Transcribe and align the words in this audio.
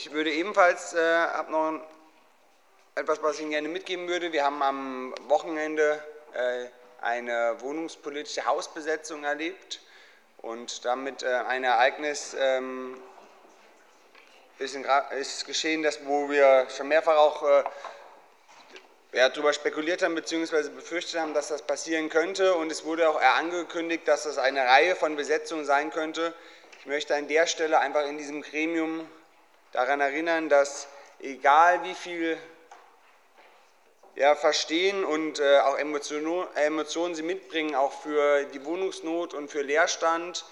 ich 0.00 0.12
würde 0.12 0.32
ebenfalls, 0.32 0.94
äh, 0.94 0.98
habe 0.98 1.52
noch 1.52 1.78
etwas, 2.94 3.22
was 3.22 3.34
ich 3.34 3.42
Ihnen 3.42 3.50
gerne 3.50 3.68
mitgeben 3.68 4.08
würde. 4.08 4.32
Wir 4.32 4.46
haben 4.46 4.62
am 4.62 5.14
Wochenende 5.28 6.02
äh, 6.32 6.68
eine 7.02 7.60
wohnungspolitische 7.60 8.46
Hausbesetzung 8.46 9.24
erlebt 9.24 9.80
und 10.38 10.86
damit 10.86 11.22
äh, 11.22 11.26
ein 11.26 11.64
Ereignis 11.64 12.34
ähm, 12.38 12.98
ist, 14.58 14.74
in, 14.74 14.86
ist, 15.18 15.44
geschehen, 15.44 15.82
das, 15.82 16.06
wo 16.06 16.30
wir 16.30 16.66
schon 16.74 16.88
mehrfach 16.88 17.18
auch 17.18 17.42
äh, 17.42 17.64
ja, 19.12 19.28
darüber 19.28 19.52
spekuliert 19.52 20.00
haben 20.00 20.14
bzw. 20.14 20.70
befürchtet 20.70 21.20
haben, 21.20 21.34
dass 21.34 21.48
das 21.48 21.60
passieren 21.60 22.08
könnte. 22.08 22.54
Und 22.54 22.72
es 22.72 22.86
wurde 22.86 23.06
auch 23.10 23.20
angekündigt, 23.20 24.08
dass 24.08 24.22
das 24.22 24.38
eine 24.38 24.64
Reihe 24.64 24.96
von 24.96 25.14
Besetzungen 25.14 25.66
sein 25.66 25.90
könnte. 25.90 26.32
Ich 26.78 26.86
möchte 26.86 27.14
an 27.14 27.28
der 27.28 27.46
Stelle 27.46 27.80
einfach 27.80 28.06
in 28.06 28.16
diesem 28.16 28.40
Gremium 28.40 29.06
daran 29.72 30.00
erinnern, 30.00 30.48
dass 30.48 30.88
egal 31.20 31.84
wie 31.84 31.94
viel 31.94 32.38
ja, 34.16 34.34
Verstehen 34.34 35.04
und 35.04 35.38
äh, 35.38 35.60
auch 35.60 35.78
Emotionen, 35.78 36.46
Emotionen 36.56 37.14
sie 37.14 37.22
mitbringen, 37.22 37.74
auch 37.74 37.92
für 37.92 38.44
die 38.44 38.64
Wohnungsnot 38.64 39.34
und 39.34 39.50
für 39.50 39.62
Leerstand, 39.62 40.44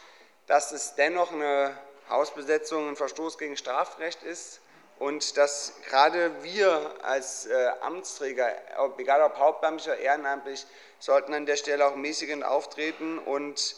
dass 0.47 0.73
es 0.73 0.95
dennoch 0.95 1.33
eine 1.33 1.77
Hausbesetzung 2.09 2.89
ein 2.89 2.97
Verstoß 2.97 3.37
gegen 3.37 3.57
Strafrecht 3.57 4.23
ist 4.23 4.61
und 4.99 5.37
dass 5.37 5.75
gerade 5.89 6.43
wir 6.43 6.95
als 7.03 7.47
äh, 7.47 7.71
Amtsträger, 7.81 8.55
egal 8.99 9.23
ob 9.23 9.37
hauptamtlich 9.37 9.89
oder 9.89 9.99
ehrenamtlich, 9.99 10.67
sollten 10.99 11.35
an 11.35 11.47
der 11.47 11.57
Stelle 11.57 11.87
auch 11.87 11.95
mäßigend 11.95 12.45
auftreten 12.45 13.19
und 13.19 13.77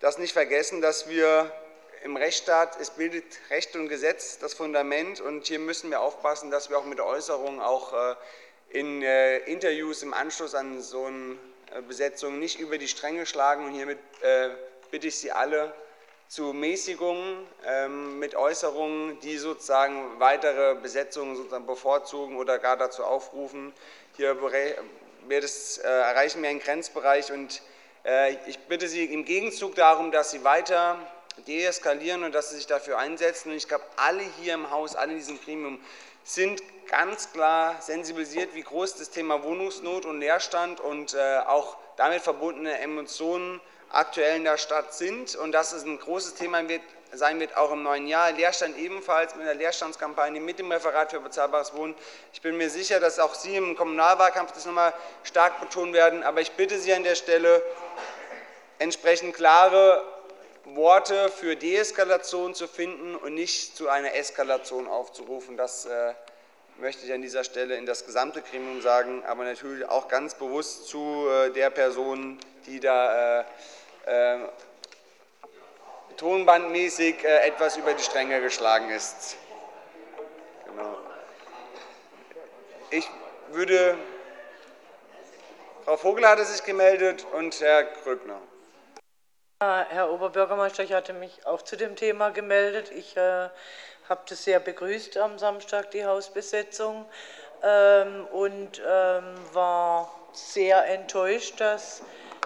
das 0.00 0.18
nicht 0.18 0.32
vergessen, 0.32 0.80
dass 0.80 1.08
wir 1.08 1.52
im 2.04 2.16
Rechtsstaat, 2.16 2.80
es 2.80 2.90
bildet 2.90 3.24
Recht 3.50 3.76
und 3.76 3.88
Gesetz 3.88 4.38
das 4.38 4.54
Fundament. 4.54 5.20
Und 5.20 5.46
hier 5.46 5.58
müssen 5.58 5.90
wir 5.90 6.00
aufpassen, 6.00 6.50
dass 6.50 6.68
wir 6.68 6.78
auch 6.78 6.84
mit 6.84 7.00
Äußerungen 7.00 7.60
auch 7.60 7.92
äh, 7.92 8.14
in 8.70 9.02
äh, 9.02 9.38
Interviews 9.38 10.02
im 10.02 10.12
Anschluss 10.12 10.54
an 10.54 10.80
so 10.80 11.04
eine 11.04 11.36
äh, 11.74 11.82
Besetzung 11.82 12.38
nicht 12.38 12.58
über 12.58 12.78
die 12.78 12.88
Stränge 12.88 13.26
schlagen. 13.26 13.66
Und 13.66 13.72
hiermit 13.72 13.98
bitte 14.90 15.06
ich 15.06 15.16
Sie 15.16 15.32
alle, 15.32 15.72
zu 16.28 16.52
Mäßigungen 16.54 17.46
ähm, 17.66 18.18
mit 18.18 18.34
Äußerungen, 18.34 19.20
die 19.20 19.36
sozusagen 19.36 20.18
weitere 20.18 20.74
Besetzungen 20.74 21.36
sozusagen 21.36 21.66
bevorzugen 21.66 22.36
oder 22.36 22.58
gar 22.58 22.76
dazu 22.76 23.04
aufrufen. 23.04 23.72
Hier 24.16 24.36
erreichen 25.82 26.42
wir 26.42 26.50
einen 26.50 26.60
Grenzbereich. 26.60 27.32
Und 27.32 27.62
ich 28.46 28.58
bitte 28.60 28.88
Sie 28.88 29.04
im 29.04 29.24
Gegenzug 29.24 29.74
darum, 29.76 30.10
dass 30.10 30.30
Sie 30.30 30.42
weiter 30.42 30.98
deeskalieren 31.46 32.24
und 32.24 32.34
dass 32.34 32.50
Sie 32.50 32.56
sich 32.56 32.66
dafür 32.66 32.98
einsetzen. 32.98 33.50
Und 33.50 33.56
ich 33.56 33.68
glaube, 33.68 33.84
alle 33.96 34.22
hier 34.40 34.54
im 34.54 34.70
Haus, 34.70 34.96
alle 34.96 35.12
in 35.12 35.18
diesem 35.18 35.40
Gremium 35.40 35.80
sind 36.24 36.62
ganz 36.88 37.32
klar 37.32 37.76
sensibilisiert, 37.80 38.54
wie 38.54 38.62
groß 38.62 38.96
das 38.96 39.10
Thema 39.10 39.42
Wohnungsnot 39.42 40.04
und 40.04 40.20
Leerstand 40.20 40.80
und 40.80 41.14
äh, 41.14 41.38
auch 41.46 41.76
damit 41.96 42.22
verbundene 42.22 42.78
Emotionen 42.78 43.60
aktuell 43.90 44.36
in 44.36 44.44
der 44.44 44.56
Stadt 44.56 44.94
sind 44.94 45.34
und 45.36 45.52
dass 45.52 45.72
es 45.72 45.84
ein 45.84 45.98
großes 45.98 46.34
Thema 46.34 46.66
wird, 46.68 46.82
sein 47.12 47.40
wird, 47.40 47.56
auch 47.56 47.72
im 47.72 47.82
neuen 47.82 48.06
Jahr. 48.06 48.32
Leerstand 48.32 48.78
ebenfalls 48.78 49.34
mit 49.34 49.46
der 49.46 49.54
Leerstandskampagne, 49.54 50.40
mit 50.40 50.58
dem 50.58 50.72
Referat 50.72 51.10
für 51.10 51.20
bezahlbares 51.20 51.74
Wohnen. 51.74 51.94
Ich 52.32 52.40
bin 52.40 52.56
mir 52.56 52.70
sicher, 52.70 53.00
dass 53.00 53.18
auch 53.18 53.34
Sie 53.34 53.54
im 53.54 53.76
Kommunalwahlkampf 53.76 54.52
das 54.52 54.64
nochmal 54.64 54.94
stark 55.22 55.60
betonen 55.60 55.92
werden, 55.92 56.22
aber 56.22 56.40
ich 56.40 56.52
bitte 56.52 56.78
Sie 56.78 56.92
an 56.92 57.02
der 57.02 57.14
Stelle, 57.14 57.62
entsprechend 58.78 59.34
klare 59.34 60.02
Worte 60.64 61.28
für 61.28 61.56
Deeskalation 61.56 62.54
zu 62.54 62.68
finden 62.68 63.16
und 63.16 63.34
nicht 63.34 63.76
zu 63.76 63.88
einer 63.88 64.14
Eskalation 64.14 64.86
aufzurufen. 64.86 65.56
Das 65.56 65.86
äh, 65.86 66.14
möchte 66.78 67.04
ich 67.04 67.12
an 67.12 67.22
dieser 67.22 67.44
Stelle 67.44 67.76
in 67.76 67.86
das 67.86 68.06
gesamte 68.06 68.42
Gremium 68.42 68.80
sagen, 68.80 69.24
aber 69.24 69.44
natürlich 69.44 69.88
auch 69.88 70.08
ganz 70.08 70.34
bewusst 70.34 70.88
zu 70.88 71.28
äh, 71.28 71.50
der 71.50 71.70
Person, 71.70 72.38
die 72.66 72.80
da 72.80 73.40
äh, 73.40 73.44
äh, 74.06 74.38
tonbandmäßig 76.16 77.24
äh, 77.24 77.46
etwas 77.46 77.76
über 77.76 77.94
die 77.94 78.02
Stränge 78.02 78.40
geschlagen 78.40 78.90
ist. 78.90 79.36
Genau. 80.66 80.96
Ich 82.90 83.08
würde, 83.50 83.96
Frau 85.84 85.96
Vogel 85.96 86.28
hatte 86.28 86.44
sich 86.44 86.62
gemeldet 86.62 87.26
und 87.32 87.60
Herr 87.60 87.84
Krögner. 87.84 88.40
Herr 89.62 90.10
Oberbürgermeister, 90.10 90.82
ich 90.82 90.92
hatte 90.92 91.12
mich 91.12 91.46
auch 91.46 91.62
zu 91.62 91.76
dem 91.76 91.94
Thema 91.94 92.30
gemeldet. 92.30 92.90
Ich 92.90 93.16
äh, 93.16 93.48
habe 94.08 94.20
das 94.28 94.42
sehr 94.42 94.58
begrüßt 94.58 95.16
am 95.18 95.38
Samstag, 95.38 95.92
die 95.92 96.04
Hausbesetzung, 96.04 97.06
ähm, 97.62 98.26
und 98.32 98.82
ähm, 98.84 99.24
war 99.52 100.12
sehr 100.32 100.84
enttäuscht, 100.86 101.60
dass 101.60 102.02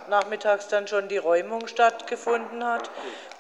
nachmittags 0.09 0.69
dann 0.69 0.87
schon 0.89 1.09
die 1.09 1.17
Räumung 1.17 1.67
stattgefunden 1.69 2.63
hat 2.63 2.91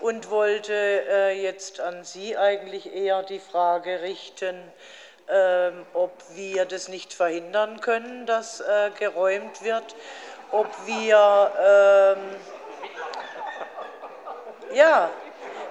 und 0.00 0.30
wollte 0.30 0.72
äh, 0.72 1.42
jetzt 1.42 1.78
an 1.78 2.02
Sie 2.02 2.34
eigentlich 2.34 2.94
eher 2.94 3.24
die 3.24 3.40
Frage 3.40 4.00
richten, 4.00 4.56
ähm, 5.28 5.84
ob 5.92 6.12
wir 6.34 6.64
das 6.64 6.88
nicht 6.88 7.12
verhindern 7.12 7.82
können, 7.82 8.24
dass 8.24 8.60
äh, 8.60 8.90
geräumt 8.98 9.62
wird, 9.62 9.94
ob 10.50 10.68
wir, 10.86 12.16
ähm, 12.16 12.36
ja, 14.76 15.10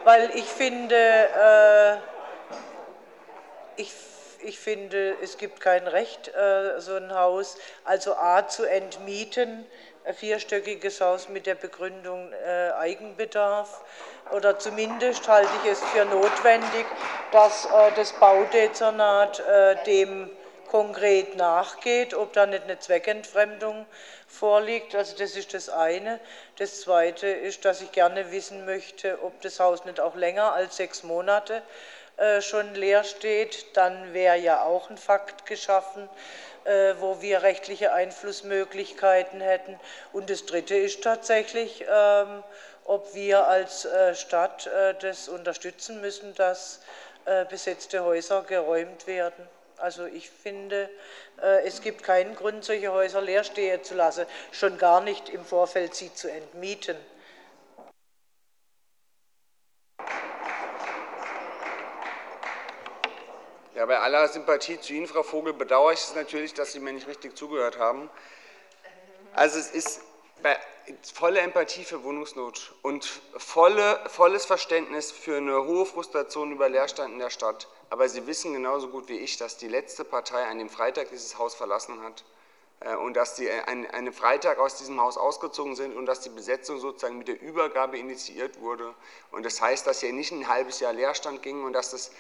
weil 0.04 0.32
ich 0.36 0.46
finde, 0.46 0.96
äh, 0.96 1.98
ich, 3.78 3.94
ich 4.44 4.60
finde, 4.60 5.16
es 5.22 5.38
gibt 5.38 5.60
kein 5.60 5.88
Recht, 5.88 6.30
äh, 6.30 6.80
so 6.82 6.96
ein 6.96 7.14
Haus, 7.14 7.58
also 7.84 8.16
A, 8.16 8.48
zu 8.48 8.66
entmieten, 8.66 9.66
ein 10.06 10.14
vierstöckiges 10.16 11.02
Haus 11.02 11.30
mit 11.30 11.46
der 11.46 11.56
Begründung 11.56 12.34
äh, 12.34 12.72
Eigenbedarf. 12.72 13.82
Oder 14.32 14.58
zumindest 14.58 15.28
halte 15.28 15.50
ich 15.64 15.72
es 15.72 15.84
für 15.84 16.06
notwendig, 16.06 16.86
dass 17.32 17.66
äh, 17.66 17.92
das 17.96 18.12
Baudezernat 18.14 19.40
äh, 19.40 19.76
dem 19.86 20.30
konkret 20.76 21.38
nachgeht, 21.38 22.14
ob 22.14 22.34
da 22.34 22.46
nicht 22.46 22.64
eine 22.64 22.78
Zweckentfremdung 22.78 23.86
vorliegt. 24.28 24.94
Also 24.94 25.16
das 25.18 25.38
ist 25.38 25.54
das 25.54 25.70
eine. 25.70 26.20
Das 26.58 26.82
zweite 26.82 27.28
ist, 27.28 27.64
dass 27.64 27.82
ich 27.82 27.94
gerne 27.94 28.32
wissen 28.34 28.66
möchte, 28.66 29.24
ob 29.24 29.40
das 29.40 29.62
Haus 29.62 29.86
nicht 29.86 30.02
auch 30.02 30.16
länger 30.16 30.52
als 30.52 30.76
sechs 30.76 31.04
Monate 31.04 31.62
äh, 32.18 32.42
schon 32.42 32.76
leer 32.76 33.06
steht. 33.06 33.78
Dann 33.78 34.14
wäre 34.14 34.36
ja 34.38 34.64
auch 34.64 34.90
ein 34.90 34.98
Fakt 34.98 35.46
geschaffen. 35.46 36.10
Äh, 36.66 36.96
wo 37.00 37.22
wir 37.22 37.44
rechtliche 37.44 37.94
Einflussmöglichkeiten 37.94 39.40
hätten. 39.40 39.80
Und 40.14 40.32
das 40.32 40.48
Dritte 40.48 40.76
ist 40.76 41.04
tatsächlich, 41.04 41.86
ähm, 41.88 42.44
ob 42.86 43.14
wir 43.14 43.46
als 43.48 43.86
äh, 43.86 44.16
Stadt 44.16 44.66
äh, 44.66 44.96
das 44.96 45.30
unterstützen 45.30 46.02
müssen, 46.02 46.34
dass 46.36 46.82
besetzte 47.50 48.04
Häuser 48.04 48.44
geräumt 48.44 49.08
werden. 49.08 49.50
Also 49.78 50.06
ich 50.06 50.30
finde, 50.30 50.90
es 51.64 51.82
gibt 51.82 52.04
keinen 52.04 52.36
Grund, 52.36 52.64
solche 52.64 52.92
Häuser 52.92 53.22
leer 53.22 53.44
stehen 53.44 53.84
zu 53.84 53.94
lassen, 53.94 54.26
schon 54.52 54.78
gar 54.78 55.02
nicht 55.02 55.30
im 55.30 55.44
Vorfeld 55.44 55.94
sie 55.96 56.14
zu 56.14 56.32
entmieten. 56.32 56.96
Ja, 63.76 63.86
bei 63.86 64.00
aller 64.00 64.28
Sympathie 64.30 64.80
zu 64.80 64.94
Ihnen, 64.94 65.06
Frau 65.06 65.22
Vogel, 65.22 65.52
bedauere 65.52 65.92
ich 65.92 66.00
es 66.00 66.16
natürlich, 66.16 66.54
dass 66.54 66.72
Sie 66.72 66.80
mir 66.80 66.94
nicht 66.94 67.08
richtig 67.08 67.36
zugehört 67.36 67.78
haben. 67.78 68.10
Also 69.34 69.60
es 69.60 69.70
ist 69.70 70.02
volle 71.14 71.40
Empathie 71.40 71.84
für 71.84 72.04
Wohnungsnot 72.04 72.76
und 72.82 73.06
volle, 73.38 74.00
volles 74.08 74.46
Verständnis 74.46 75.12
für 75.12 75.38
eine 75.38 75.64
hohe 75.64 75.86
Frustration 75.86 76.52
über 76.52 76.70
Leerstand 76.70 77.14
in 77.14 77.20
der 77.20 77.30
Stadt. 77.30 77.68
Aber 77.90 78.08
Sie 78.10 78.28
wissen 78.28 78.54
genauso 78.54 78.90
gut 78.90 79.08
wie 79.10 79.18
ich, 79.18 79.38
dass 79.38 79.58
die 79.58 79.68
letzte 79.68 80.04
Partei 80.04 80.44
an 80.46 80.60
dem 80.60 80.70
Freitag 80.70 81.10
dieses 81.10 81.38
Haus 81.38 81.56
verlassen 81.56 82.02
hat 82.04 82.24
äh, 82.82 82.96
und 82.96 83.16
dass 83.16 83.36
sie 83.36 83.50
an 83.52 83.86
einem 83.88 84.14
Freitag 84.14 84.60
aus 84.60 84.78
diesem 84.78 85.00
Haus 85.02 85.18
ausgezogen 85.18 85.76
sind 85.76 85.96
und 85.96 86.06
dass 86.06 86.22
die 86.22 86.30
Besetzung 86.30 86.80
sozusagen 86.80 87.18
mit 87.18 87.28
der 87.28 87.42
Übergabe 87.42 87.98
initiiert 87.98 88.60
wurde. 88.60 88.94
Und 89.32 89.46
das 89.46 89.62
heißt, 89.62 89.88
dass 89.88 90.02
hier 90.02 90.14
nicht 90.14 90.32
ein 90.32 90.48
halbes 90.48 90.80
Jahr 90.80 90.94
Leerstand 90.94 91.42
ging 91.42 91.64
und 91.64 91.74
dass 91.74 91.92
das 91.92 92.12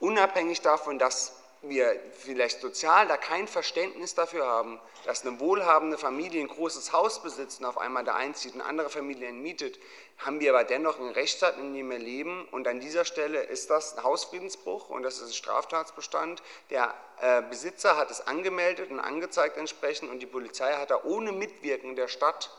unabhängig 0.00 0.60
davon, 0.60 0.98
dass 0.98 1.43
wir 1.68 2.00
vielleicht 2.12 2.60
sozial 2.60 3.06
da 3.06 3.16
kein 3.16 3.48
Verständnis 3.48 4.14
dafür 4.14 4.46
haben, 4.46 4.80
dass 5.04 5.24
eine 5.24 5.38
wohlhabende 5.40 5.98
Familie 5.98 6.40
ein 6.40 6.48
großes 6.48 6.92
Haus 6.92 7.22
besitzt 7.22 7.60
und 7.60 7.66
auf 7.66 7.78
einmal 7.78 8.04
da 8.04 8.14
einzieht 8.14 8.54
und 8.54 8.60
andere 8.60 8.90
Familien 8.90 9.42
mietet, 9.42 9.78
haben 10.18 10.40
wir 10.40 10.50
aber 10.50 10.64
dennoch 10.64 10.98
einen 10.98 11.10
Rechtsstaat, 11.10 11.58
in 11.58 11.74
dem 11.74 11.90
wir 11.90 11.98
leben. 11.98 12.46
Und 12.50 12.68
an 12.68 12.80
dieser 12.80 13.04
Stelle 13.04 13.42
ist 13.42 13.70
das 13.70 13.96
ein 13.96 14.04
Hausfriedensbruch 14.04 14.88
und 14.88 15.02
das 15.02 15.18
ist 15.18 15.28
ein 15.28 15.32
Straftatsbestand. 15.32 16.42
Der 16.70 16.94
äh, 17.20 17.42
Besitzer 17.42 17.96
hat 17.96 18.10
es 18.10 18.26
angemeldet 18.26 18.90
und 18.90 19.00
angezeigt 19.00 19.56
entsprechend 19.56 20.10
und 20.10 20.20
die 20.20 20.26
Polizei 20.26 20.72
hat 20.74 20.90
da 20.90 21.02
ohne 21.04 21.32
Mitwirken 21.32 21.96
der 21.96 22.08
Stadt 22.08 22.50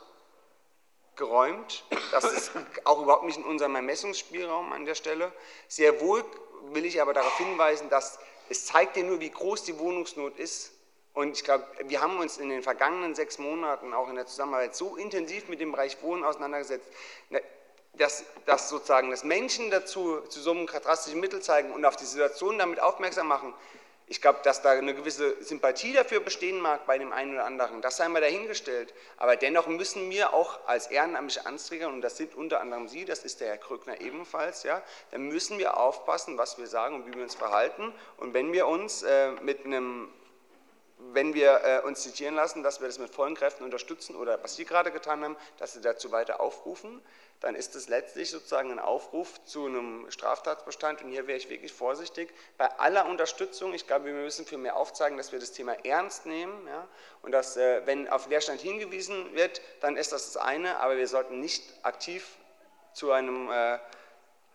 geräumt. 1.16 1.86
Das 2.12 2.26
ist 2.26 2.52
auch 2.84 3.02
überhaupt 3.02 3.26
nicht 3.26 3.38
in 3.38 3.46
unserem 3.46 3.76
Ermessungsspielraum 3.76 4.74
an 4.74 4.86
der 4.86 4.96
Stelle. 4.96 5.32
Sehr 5.68 6.02
wohl 6.02 6.24
will 6.72 6.86
ich 6.86 7.02
aber 7.02 7.14
darauf 7.14 7.38
hinweisen, 7.38 7.90
dass 7.90 8.20
es 8.50 8.66
zeigt 8.66 8.96
dir 8.96 9.04
nur, 9.04 9.20
wie 9.20 9.30
groß 9.30 9.64
die 9.64 9.78
Wohnungsnot 9.80 10.38
ist. 10.38 10.72
Und 11.14 11.38
ich 11.38 11.44
glaube, 11.44 11.66
wir 11.86 12.02
haben 12.02 12.20
uns 12.20 12.38
in 12.38 12.50
den 12.50 12.62
vergangenen 12.62 13.16
sechs 13.16 13.38
Monaten 13.38 13.94
auch 13.94 14.10
in 14.10 14.16
der 14.16 14.26
Zusammenarbeit 14.26 14.76
so 14.76 14.98
intensiv 14.98 15.48
mit 15.48 15.62
dem 15.62 15.72
Bereich 15.72 16.02
Wohnen 16.02 16.26
auseinandergesetzt, 16.26 16.88
ne, 17.30 17.42
dass, 17.94 18.26
dass 18.46 18.70
sozusagen 18.70 19.10
das 19.10 19.24
Menschen 19.24 19.72
dazu 19.72 20.20
zu 20.28 20.42
so 20.42 20.52
einem 20.52 20.68
drastischen 20.68 21.22
Mittel 21.22 21.42
zeigen 21.42 21.72
und 21.72 21.86
auf 21.86 21.96
die 21.96 22.06
Situation 22.06 22.58
damit 22.58 22.82
aufmerksam 22.82 23.28
machen, 23.28 23.54
ich 24.08 24.22
glaube, 24.22 24.40
dass 24.44 24.62
da 24.62 24.72
eine 24.72 24.94
gewisse 24.94 25.42
Sympathie 25.44 25.94
dafür 25.94 26.20
bestehen 26.20 26.60
mag 26.60 26.86
bei 26.86 26.98
dem 27.00 27.12
einen 27.12 27.34
oder 27.34 27.46
anderen, 27.46 27.82
das 27.82 27.98
sei 27.98 28.08
mal 28.08 28.22
dahingestellt. 28.22 28.94
Aber 29.18 29.36
dennoch 29.36 29.66
müssen 29.66 30.10
wir 30.12 30.34
auch 30.34 30.60
als 30.68 30.88
ehrenamtliche 30.88 31.46
Ansträger, 31.48 31.88
und 31.88 32.02
das 32.02 32.18
sind 32.18 32.36
unter 32.36 32.62
anderem 32.62 32.88
Sie, 32.88 33.06
das 33.06 33.24
ist 33.24 33.42
der 33.42 33.48
Herr 33.48 33.58
Krückner 33.58 34.02
ebenfalls, 34.02 34.64
ja, 34.64 34.84
dann 35.10 35.28
müssen 35.28 35.58
wir 35.58 35.78
aufpassen, 35.78 36.38
was 36.38 36.58
wir 36.60 36.68
sagen 36.68 36.96
und 36.96 37.08
wie 37.08 37.14
wir 37.16 37.24
uns 37.24 37.36
verhalten. 37.36 37.94
Und 38.18 38.34
wenn 38.36 38.54
wir 38.54 38.68
uns 38.68 39.02
äh, 39.02 39.32
mit 39.42 39.66
einem 39.66 40.10
wenn 40.98 41.34
wir 41.34 41.62
äh, 41.64 41.86
uns 41.86 42.04
zitieren 42.04 42.36
lassen, 42.36 42.64
dass 42.64 42.80
wir 42.80 42.88
das 42.88 43.00
mit 43.00 43.14
vollen 43.14 43.36
Kräften 43.36 43.64
unterstützen 43.64 44.16
oder 44.16 44.42
was 44.44 44.56
Sie 44.56 44.66
gerade 44.66 44.92
getan 44.92 45.24
haben, 45.24 45.36
dass 45.58 45.74
Sie 45.74 45.82
dazu 45.82 46.12
weiter 46.12 46.40
aufrufen, 46.40 47.02
dann 47.42 47.56
ist 47.56 47.76
es 47.76 47.90
letztlich 47.90 48.32
sozusagen 48.32 48.72
ein 48.72 48.80
Aufruf 48.80 49.44
zu 49.44 49.66
einem 49.66 50.10
Straftatbestand. 50.10 51.02
Und 51.02 51.10
hier 51.10 51.28
wäre 51.28 51.38
ich 51.38 51.50
wirklich 51.50 51.74
vorsichtig. 51.74 52.34
Bei 52.58 52.72
aller 52.80 53.06
Unterstützung, 53.06 53.74
ich 53.74 53.88
glaube, 53.88 54.06
wir 54.06 54.14
müssen 54.14 54.46
viel 54.46 54.58
mehr 54.58 54.76
aufzeigen, 54.76 55.18
dass 55.18 55.32
wir 55.32 55.40
das 55.40 55.52
Thema 55.52 55.74
ernst 55.86 56.26
nehmen. 56.26 56.68
Ja? 56.68 56.88
Und 57.22 57.32
dass, 57.32 57.58
äh, 57.58 57.86
wenn 57.86 58.10
auf 58.10 58.28
Leerstand 58.28 58.62
hingewiesen 58.62 59.36
wird, 59.36 59.62
dann 59.82 59.98
ist 59.98 60.12
das 60.12 60.34
das 60.34 60.42
eine, 60.42 60.80
aber 60.80 60.98
wir 60.98 61.08
sollten 61.08 61.40
nicht 61.40 61.64
aktiv 61.84 62.28
zu 62.94 63.12
einem 63.12 63.52
äh, 63.52 63.78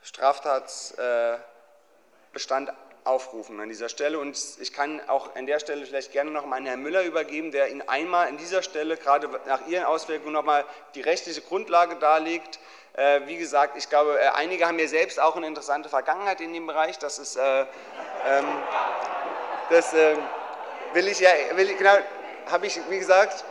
Straftatsbestand 0.02 2.68
äh, 2.68 2.72
aufrufen 3.04 3.60
an 3.60 3.68
dieser 3.68 3.88
Stelle. 3.88 4.18
Und 4.18 4.38
ich 4.60 4.72
kann 4.72 5.00
auch 5.08 5.34
an 5.34 5.46
der 5.46 5.58
Stelle 5.58 5.84
vielleicht 5.86 6.12
gerne 6.12 6.30
noch 6.30 6.46
mal 6.46 6.56
an 6.56 6.66
Herrn 6.66 6.82
Müller 6.82 7.02
übergeben, 7.04 7.50
der 7.50 7.68
Ihnen 7.70 7.86
einmal 7.88 8.28
an 8.28 8.36
dieser 8.36 8.62
Stelle, 8.62 8.96
gerade 8.96 9.28
nach 9.46 9.66
Ihren 9.66 9.84
Auswirkungen, 9.84 10.32
noch 10.32 10.44
mal 10.44 10.64
die 10.94 11.00
rechtliche 11.00 11.40
Grundlage 11.40 11.96
darlegt. 11.96 12.58
Äh, 12.94 13.22
wie 13.26 13.36
gesagt, 13.36 13.76
ich 13.76 13.88
glaube, 13.88 14.18
äh, 14.20 14.28
einige 14.34 14.66
haben 14.66 14.78
ja 14.78 14.88
selbst 14.88 15.20
auch 15.20 15.36
eine 15.36 15.46
interessante 15.46 15.88
Vergangenheit 15.88 16.40
in 16.40 16.52
dem 16.52 16.66
Bereich. 16.66 16.98
Das 16.98 17.18
ist, 17.18 17.36
äh, 17.36 17.60
ähm, 17.60 18.46
das 19.70 19.94
äh, 19.94 20.16
will 20.92 21.08
ich 21.08 21.20
ja, 21.20 21.30
will, 21.54 21.74
genau, 21.76 21.96
habe 22.50 22.66
ich, 22.66 22.80
wie 22.88 22.98
gesagt, 22.98 23.44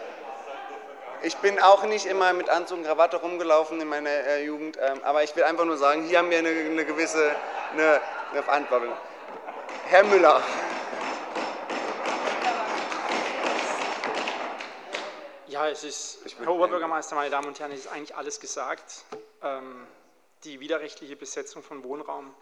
ich 1.22 1.36
bin 1.38 1.60
auch 1.60 1.84
nicht 1.84 2.06
immer 2.06 2.32
mit 2.34 2.50
Anzug 2.50 2.80
und 2.80 2.86
Krawatte 2.86 3.18
rumgelaufen 3.18 3.80
in 3.82 3.88
meiner 3.88 4.10
äh, 4.10 4.44
Jugend, 4.46 4.78
ähm, 4.82 5.02
aber 5.04 5.24
ich 5.24 5.36
will 5.36 5.44
einfach 5.44 5.66
nur 5.66 5.78
sagen, 5.78 6.04
hier 6.06 6.20
haben 6.20 6.30
wir 6.30 6.40
eine, 6.40 6.50
eine 6.50 6.86
gewisse 6.86 7.36
eine, 7.74 8.02
eine 8.32 8.44
Verantwortung. 8.44 8.94
Herr 9.90 10.04
Müller. 10.04 10.40
Ja, 15.48 15.68
es 15.68 15.84
ist, 15.84 16.20
Herr 16.38 16.48
Oberbürgermeister, 16.48 17.16
meine 17.16 17.32
Damen 17.32 17.48
und 17.48 17.60
Herren, 17.60 17.72
es 17.72 17.80
ist 17.80 17.88
eigentlich 17.88 18.16
alles 18.16 18.40
gesagt. 18.40 19.04
Ähm, 19.42 19.88
die 20.44 20.60
widerrechtliche 20.60 21.16
Besetzung 21.16 21.64
von 21.64 21.84
Wohnraum 21.84 22.36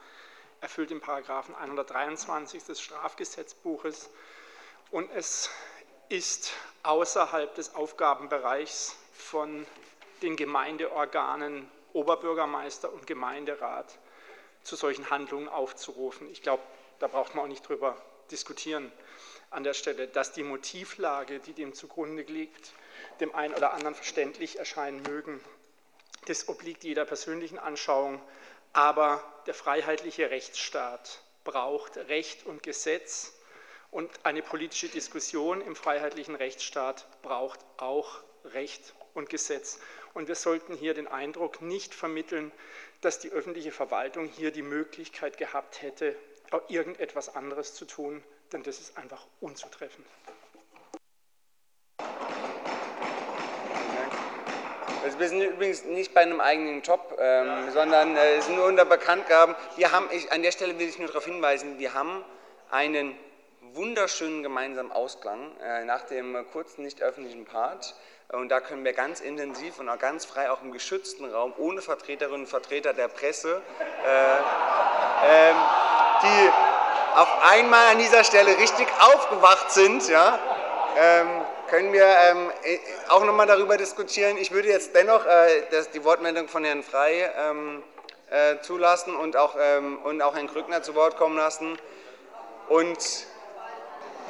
erfüllt 0.60 0.90
den 0.90 1.00
Paragraphen 1.00 1.56
123 1.56 2.66
des 2.66 2.82
Strafgesetzbuches 2.82 4.10
und 4.92 5.10
es 5.16 5.50
ist 6.10 6.52
außerhalb 6.84 7.56
des 7.56 7.76
Aufgabenbereichs 7.76 8.98
von 9.14 9.66
den 10.22 10.36
Gemeindeorganen 10.36 11.72
Oberbürgermeister 11.94 12.92
und 12.92 13.08
Gemeinderat 13.08 13.98
zu 14.64 14.76
solchen 14.76 15.10
Handlungen 15.10 15.48
aufzurufen. 15.48 16.30
Ich 16.30 16.42
glaube, 16.42 16.62
da 17.00 17.08
braucht 17.08 17.36
man 17.36 17.46
auch 17.46 17.50
nicht 17.50 17.68
drüber 17.68 17.96
diskutieren 18.32 18.92
an 19.50 19.64
der 19.64 19.74
Stelle, 19.74 20.08
dass 20.08 20.34
die 20.34 20.44
Motivlage, 20.44 21.40
die 21.40 21.54
dem 21.54 21.74
zugrunde 21.74 22.24
liegt, 22.24 22.74
dem 23.20 23.34
einen 23.34 23.54
oder 23.54 23.74
anderen 23.74 23.96
verständlich 23.96 24.60
erscheinen 24.60 25.02
mögen. 25.04 25.40
Das 26.26 26.50
obliegt 26.50 26.84
jeder 26.84 27.06
persönlichen 27.06 27.58
Anschauung, 27.58 28.22
aber 28.74 29.24
der 29.46 29.54
freiheitliche 29.54 30.30
Rechtsstaat 30.30 31.22
braucht 31.44 31.96
Recht 31.98 32.46
und 32.46 32.64
Gesetz 32.64 33.34
und 33.92 34.12
eine 34.24 34.42
politische 34.42 34.90
Diskussion 34.90 35.62
im 35.62 35.76
freiheitlichen 35.76 36.36
Rechtsstaat 36.36 37.08
braucht 37.22 37.60
auch 37.78 38.22
Recht 38.44 38.94
und 39.14 39.30
Gesetz. 39.30 39.80
Und 40.14 40.28
wir 40.28 40.36
sollten 40.36 40.76
hier 40.76 40.94
den 40.94 41.08
Eindruck 41.08 41.62
nicht 41.62 41.94
vermitteln, 41.94 42.52
dass 43.02 43.20
die 43.20 43.32
öffentliche 43.32 43.72
Verwaltung 43.72 44.28
hier 44.28 44.52
die 44.52 44.62
Möglichkeit 44.62 45.38
gehabt 45.38 45.82
hätte, 45.82 46.16
irgendetwas 46.70 47.36
anderes 47.36 47.74
zu 47.74 47.86
tun, 47.86 48.24
denn 48.52 48.64
das 48.64 48.80
ist 48.80 48.98
einfach 48.98 49.26
unzutreffend. 49.42 50.06
Also 55.04 55.20
wir 55.20 55.30
sind 55.30 55.42
übrigens 55.42 55.86
nicht 55.86 56.14
bei 56.14 56.22
einem 56.22 56.42
eigenen 56.42 56.82
Job, 56.82 57.18
ähm, 57.18 57.72
sondern 57.72 58.18
äh, 58.18 58.42
sind 58.42 58.58
nur 58.58 58.66
unter 58.66 58.84
Bekanntgaben. 58.84 59.56
Wir 59.78 59.94
haben, 59.94 60.10
ich, 60.12 60.32
an 60.34 60.42
der 60.42 60.52
Stelle 60.52 60.78
will 60.80 60.90
ich 60.90 61.00
nur 61.00 61.08
darauf 61.08 61.24
hinweisen, 61.24 61.80
wir 61.80 61.94
haben 61.94 62.26
einen 62.72 63.18
wunderschönen 63.74 64.44
gemeinsamen 64.44 64.92
Ausklang 64.92 65.56
äh, 65.62 65.86
nach 65.86 66.02
dem 66.02 66.46
kurzen, 66.52 66.84
nicht 66.84 67.02
öffentlichen 67.02 67.46
Part. 67.46 67.96
Und 68.30 68.50
da 68.50 68.60
können 68.60 68.84
wir 68.84 68.92
ganz 68.92 69.22
intensiv 69.22 69.80
und 69.80 69.88
auch 69.88 70.00
ganz 70.00 70.26
frei, 70.26 70.52
auch 70.52 70.62
im 70.62 70.74
geschützten 70.74 71.24
Raum, 71.24 71.54
ohne 71.58 71.82
Vertreterinnen 71.82 72.42
und 72.42 72.48
Vertreter 72.48 72.94
der 72.94 73.08
Presse, 73.08 73.62
äh, 74.06 74.38
ähm, 75.26 75.56
die 76.24 76.52
auf 77.16 77.30
einmal 77.50 77.92
an 77.92 77.98
dieser 77.98 78.24
Stelle 78.24 78.58
richtig 78.58 78.88
aufgewacht 79.00 79.72
sind, 79.72 80.08
ja, 80.08 80.38
ähm, 80.98 81.28
können 81.68 81.92
wir 81.92 82.06
ähm, 82.06 82.52
äh, 82.64 82.80
auch 83.10 83.24
nochmal 83.24 83.48
darüber 83.48 83.78
diskutieren. 83.78 84.38
Ich 84.38 84.52
würde 84.52 84.70
jetzt 84.70 84.96
dennoch 84.96 85.26
äh, 85.26 85.64
das, 85.72 85.90
die 85.90 86.04
Wortmeldung 86.04 86.48
von 86.48 86.64
Herrn 86.64 86.84
Frey 86.84 87.26
ähm, 87.38 87.84
äh, 88.30 88.60
zulassen 88.62 89.16
und 89.16 89.36
auch, 89.36 89.56
ähm, 89.60 90.00
und 90.04 90.22
auch 90.22 90.36
Herrn 90.36 90.48
Krückner 90.48 90.84
zu 90.84 90.96
Wort 90.96 91.18
kommen 91.18 91.38
lassen. 91.38 91.78
Und 92.70 92.98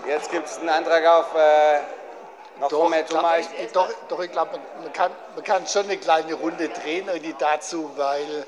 jetzt 0.08 0.32
gibt 0.32 0.48
es 0.48 0.60
einen 0.60 0.70
Antrag 0.70 1.06
auf 1.06 1.36
äh, 1.36 1.80
noch 2.60 2.70
doch, 2.70 2.90
mehr 2.90 3.06
Thomas. 3.06 3.48
Ich, 3.60 3.72
doch, 3.72 3.90
doch, 4.08 4.20
ich 4.20 4.32
glaube, 4.32 4.52
man, 4.54 4.62
man, 4.84 4.94
kann, 4.94 5.12
man 5.36 5.44
kann 5.44 5.68
schon 5.68 5.86
eine 5.86 5.98
kleine 5.98 6.34
Runde 6.34 6.70
drehen 6.70 7.08
irgendwie 7.08 7.36
dazu, 7.38 7.92
weil, 7.96 8.46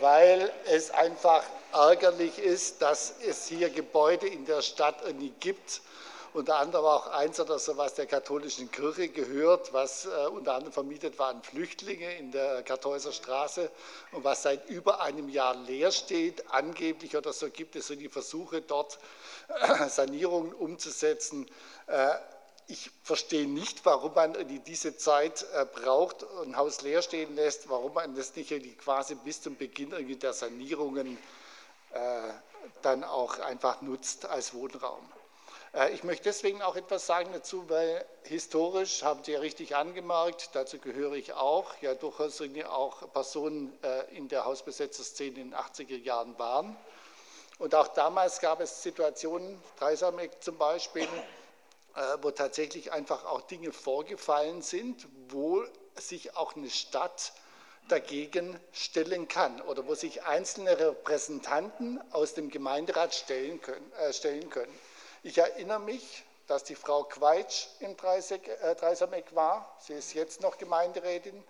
weil 0.00 0.52
es 0.66 0.90
einfach 0.90 1.42
ärgerlich 1.72 2.38
ist, 2.38 2.82
dass 2.82 3.14
es 3.26 3.46
hier 3.46 3.70
Gebäude 3.70 4.26
in 4.26 4.44
der 4.44 4.62
Stadt 4.62 5.02
irgendwie 5.04 5.32
gibt, 5.40 5.82
unter 6.34 6.58
anderem 6.58 6.84
auch 6.84 7.06
eins 7.08 7.40
oder 7.40 7.58
so, 7.58 7.76
was 7.76 7.94
der 7.94 8.06
katholischen 8.06 8.70
Kirche 8.70 9.08
gehört, 9.08 9.72
was 9.72 10.06
äh, 10.06 10.26
unter 10.28 10.54
anderem 10.54 10.72
vermietet 10.72 11.18
war 11.18 11.28
an 11.28 11.42
Flüchtlinge 11.42 12.16
in 12.16 12.32
der 12.32 12.62
Kartäuser 12.62 13.12
Straße 13.12 13.70
und 14.12 14.24
was 14.24 14.42
seit 14.42 14.68
über 14.68 15.00
einem 15.00 15.28
Jahr 15.28 15.54
leer 15.56 15.90
steht. 15.90 16.50
Angeblich 16.50 17.16
oder 17.16 17.32
so 17.32 17.48
gibt 17.50 17.76
es 17.76 17.86
so 17.88 17.94
die 17.94 18.08
Versuche, 18.08 18.60
dort 18.60 18.98
äh, 19.48 19.88
Sanierungen 19.88 20.52
umzusetzen. 20.52 21.46
Äh, 21.86 22.14
ich 22.66 22.90
verstehe 23.02 23.48
nicht, 23.48 23.86
warum 23.86 24.12
man 24.14 24.36
diese 24.66 24.96
Zeit 24.98 25.46
äh, 25.54 25.64
braucht, 25.64 26.26
ein 26.42 26.56
Haus 26.56 26.82
leer 26.82 27.00
stehen 27.00 27.34
lässt, 27.34 27.70
warum 27.70 27.94
man 27.94 28.14
das 28.14 28.36
nicht 28.36 28.52
quasi 28.78 29.14
bis 29.14 29.40
zum 29.40 29.56
Beginn 29.56 29.90
der 30.18 30.32
Sanierungen 30.34 31.16
dann 32.82 33.04
auch 33.04 33.38
einfach 33.38 33.80
nutzt 33.82 34.26
als 34.26 34.54
Wohnraum. 34.54 35.06
Äh, 35.74 35.92
ich 35.92 36.04
möchte 36.04 36.24
deswegen 36.24 36.62
auch 36.62 36.76
etwas 36.76 37.06
sagen 37.06 37.30
dazu, 37.32 37.68
weil 37.68 38.04
historisch, 38.24 39.02
haben 39.02 39.24
Sie 39.24 39.32
ja 39.32 39.40
richtig 39.40 39.76
angemerkt, 39.76 40.50
dazu 40.52 40.78
gehöre 40.78 41.14
ich 41.14 41.32
auch, 41.32 41.72
ja 41.80 41.94
durchaus 41.94 42.42
auch 42.68 43.12
Personen 43.12 43.72
in 44.12 44.28
der 44.28 44.44
Hausbesetzerszene 44.44 45.40
in 45.40 45.50
den 45.50 45.54
80er 45.54 45.96
Jahren 45.96 46.38
waren. 46.38 46.76
Und 47.58 47.74
auch 47.74 47.88
damals 47.88 48.40
gab 48.40 48.60
es 48.60 48.82
Situationen, 48.82 49.60
Dreisameck 49.78 50.42
zum 50.42 50.56
Beispiel, 50.58 51.08
äh, 51.96 52.18
wo 52.22 52.30
tatsächlich 52.30 52.92
einfach 52.92 53.24
auch 53.24 53.40
Dinge 53.42 53.72
vorgefallen 53.72 54.62
sind, 54.62 55.08
wo 55.28 55.64
sich 55.96 56.36
auch 56.36 56.54
eine 56.54 56.70
Stadt 56.70 57.32
dagegen 57.88 58.58
stellen 58.72 59.28
kann 59.28 59.60
oder 59.62 59.86
wo 59.86 59.94
sich 59.94 60.22
einzelne 60.24 60.78
Repräsentanten 60.78 62.00
aus 62.12 62.34
dem 62.34 62.50
Gemeinderat 62.50 63.14
stellen 63.14 63.60
können. 63.60 63.92
Äh, 64.00 64.12
stellen 64.12 64.50
können. 64.50 64.72
Ich 65.22 65.38
erinnere 65.38 65.80
mich, 65.80 66.24
dass 66.46 66.64
die 66.64 66.74
Frau 66.74 67.04
Quaitsch 67.04 67.66
im 67.80 67.92
äh, 67.92 68.74
Dreisameck 68.74 69.34
war. 69.34 69.76
Sie 69.80 69.94
ist 69.94 70.14
jetzt 70.14 70.40
noch 70.40 70.58
Gemeinderätin. 70.58 71.42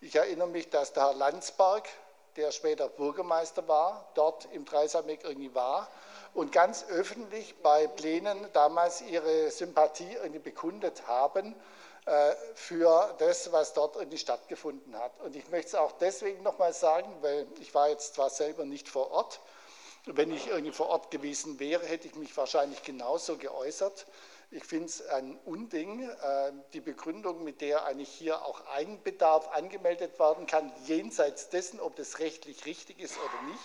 Ich 0.00 0.16
erinnere 0.16 0.48
mich, 0.48 0.68
dass 0.70 0.92
der 0.92 1.04
Herr 1.04 1.14
Landsberg, 1.14 1.88
der 2.36 2.50
später 2.50 2.88
Bürgermeister 2.88 3.68
war, 3.68 4.10
dort 4.14 4.48
im 4.52 4.64
Dreisameck 4.64 5.24
irgendwie 5.24 5.54
war 5.54 5.88
und 6.34 6.50
ganz 6.50 6.84
öffentlich 6.88 7.54
bei 7.62 7.86
Plänen 7.86 8.48
damals 8.52 9.02
ihre 9.02 9.50
Sympathie 9.50 10.14
irgendwie 10.14 10.40
bekundet 10.40 11.06
haben 11.06 11.54
äh, 11.54 11.56
für 12.54 13.14
das, 13.18 13.52
was 13.52 13.74
dort 13.74 13.96
irgendwie 13.96 14.18
stattgefunden 14.18 14.98
hat. 14.98 15.20
Und 15.20 15.36
ich 15.36 15.48
möchte 15.50 15.68
es 15.68 15.74
auch 15.76 15.92
deswegen 15.92 16.42
nochmal 16.42 16.72
sagen, 16.72 17.08
weil 17.20 17.46
ich 17.60 17.72
war 17.74 17.88
jetzt 17.88 18.14
zwar 18.14 18.28
selber 18.28 18.64
nicht 18.64 18.88
vor 18.88 19.12
Ort, 19.12 19.40
Wenn 20.06 20.32
ich 20.32 20.48
irgendwie 20.48 20.72
vor 20.72 20.88
Ort 20.88 21.12
gewesen 21.12 21.60
wäre, 21.60 21.86
hätte 21.86 22.08
ich 22.08 22.16
mich 22.16 22.36
wahrscheinlich 22.36 22.82
genauso 22.82 23.36
geäußert. 23.36 24.06
Ich 24.50 24.64
finde 24.64 24.86
es 24.86 25.06
ein 25.06 25.38
Unding, 25.44 26.08
äh, 26.10 26.52
die 26.72 26.80
Begründung, 26.80 27.44
mit 27.44 27.60
der 27.60 27.84
eigentlich 27.84 28.08
hier 28.08 28.44
auch 28.44 28.66
Eigenbedarf 28.66 29.48
angemeldet 29.52 30.18
werden 30.18 30.48
kann, 30.48 30.72
jenseits 30.86 31.50
dessen, 31.50 31.78
ob 31.78 31.94
das 31.94 32.18
rechtlich 32.18 32.66
richtig 32.66 32.98
ist 32.98 33.16
oder 33.16 33.42
nicht. 33.48 33.62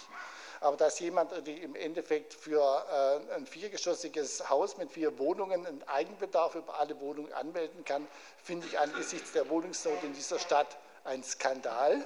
Aber 0.59 0.77
dass 0.77 0.99
jemand 0.99 1.31
im 1.47 1.75
Endeffekt 1.75 2.33
für 2.33 3.21
äh, 3.29 3.33
ein 3.35 3.45
viergeschossiges 3.45 4.49
Haus 4.49 4.77
mit 4.77 4.91
vier 4.91 5.17
Wohnungen 5.19 5.65
einen 5.65 5.83
Eigenbedarf 5.83 6.55
über 6.55 6.79
alle 6.79 6.99
Wohnungen 6.99 7.31
anmelden 7.33 7.85
kann, 7.85 8.07
finde 8.43 8.67
ich 8.67 8.79
angesichts 8.79 9.31
der 9.33 9.49
Wohnungsnot 9.49 10.03
in 10.03 10.13
dieser 10.13 10.39
Stadt 10.39 10.77
ein 11.03 11.23
Skandal. 11.23 12.03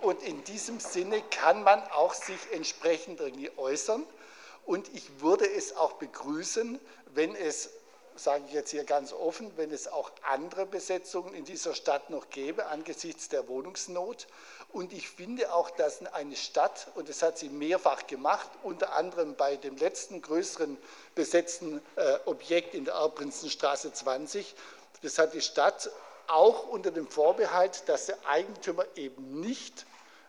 Und 0.00 0.22
in 0.22 0.44
diesem 0.44 0.80
Sinne 0.80 1.22
kann 1.30 1.62
man 1.62 1.82
auch 1.88 2.14
sich 2.14 2.38
entsprechend 2.52 3.20
irgendwie 3.20 3.50
äußern. 3.56 4.04
Und 4.64 4.88
ich 4.94 5.20
würde 5.20 5.50
es 5.50 5.76
auch 5.76 5.94
begrüßen, 5.94 6.78
wenn 7.14 7.34
es 7.34 7.70
sage 8.18 8.44
ich 8.48 8.52
jetzt 8.52 8.70
hier 8.70 8.84
ganz 8.84 9.12
offen, 9.12 9.50
wenn 9.56 9.70
es 9.70 9.86
auch 9.86 10.10
andere 10.22 10.66
Besetzungen 10.66 11.34
in 11.34 11.44
dieser 11.44 11.74
Stadt 11.74 12.10
noch 12.10 12.30
gäbe 12.30 12.66
angesichts 12.66 13.28
der 13.28 13.48
Wohnungsnot. 13.48 14.26
Und 14.70 14.92
ich 14.92 15.08
finde 15.08 15.52
auch, 15.54 15.70
dass 15.70 16.04
eine 16.06 16.36
Stadt, 16.36 16.88
und 16.94 17.08
das 17.08 17.22
hat 17.22 17.38
sie 17.38 17.48
mehrfach 17.48 18.06
gemacht, 18.06 18.50
unter 18.62 18.92
anderem 18.92 19.34
bei 19.34 19.56
dem 19.56 19.76
letzten 19.76 20.20
größeren 20.20 20.76
besetzten 21.14 21.80
äh, 21.96 22.18
Objekt 22.26 22.74
in 22.74 22.84
der 22.84 22.94
Erbprinzenstraße 22.94 23.92
20, 23.92 24.54
das 25.02 25.18
hat 25.18 25.32
die 25.32 25.40
Stadt 25.40 25.90
auch 26.26 26.68
unter 26.68 26.90
dem 26.90 27.08
Vorbehalt, 27.08 27.88
dass 27.88 28.06
der 28.06 28.18
Eigentümer 28.26 28.84
eben 28.94 29.40
nicht 29.40 29.86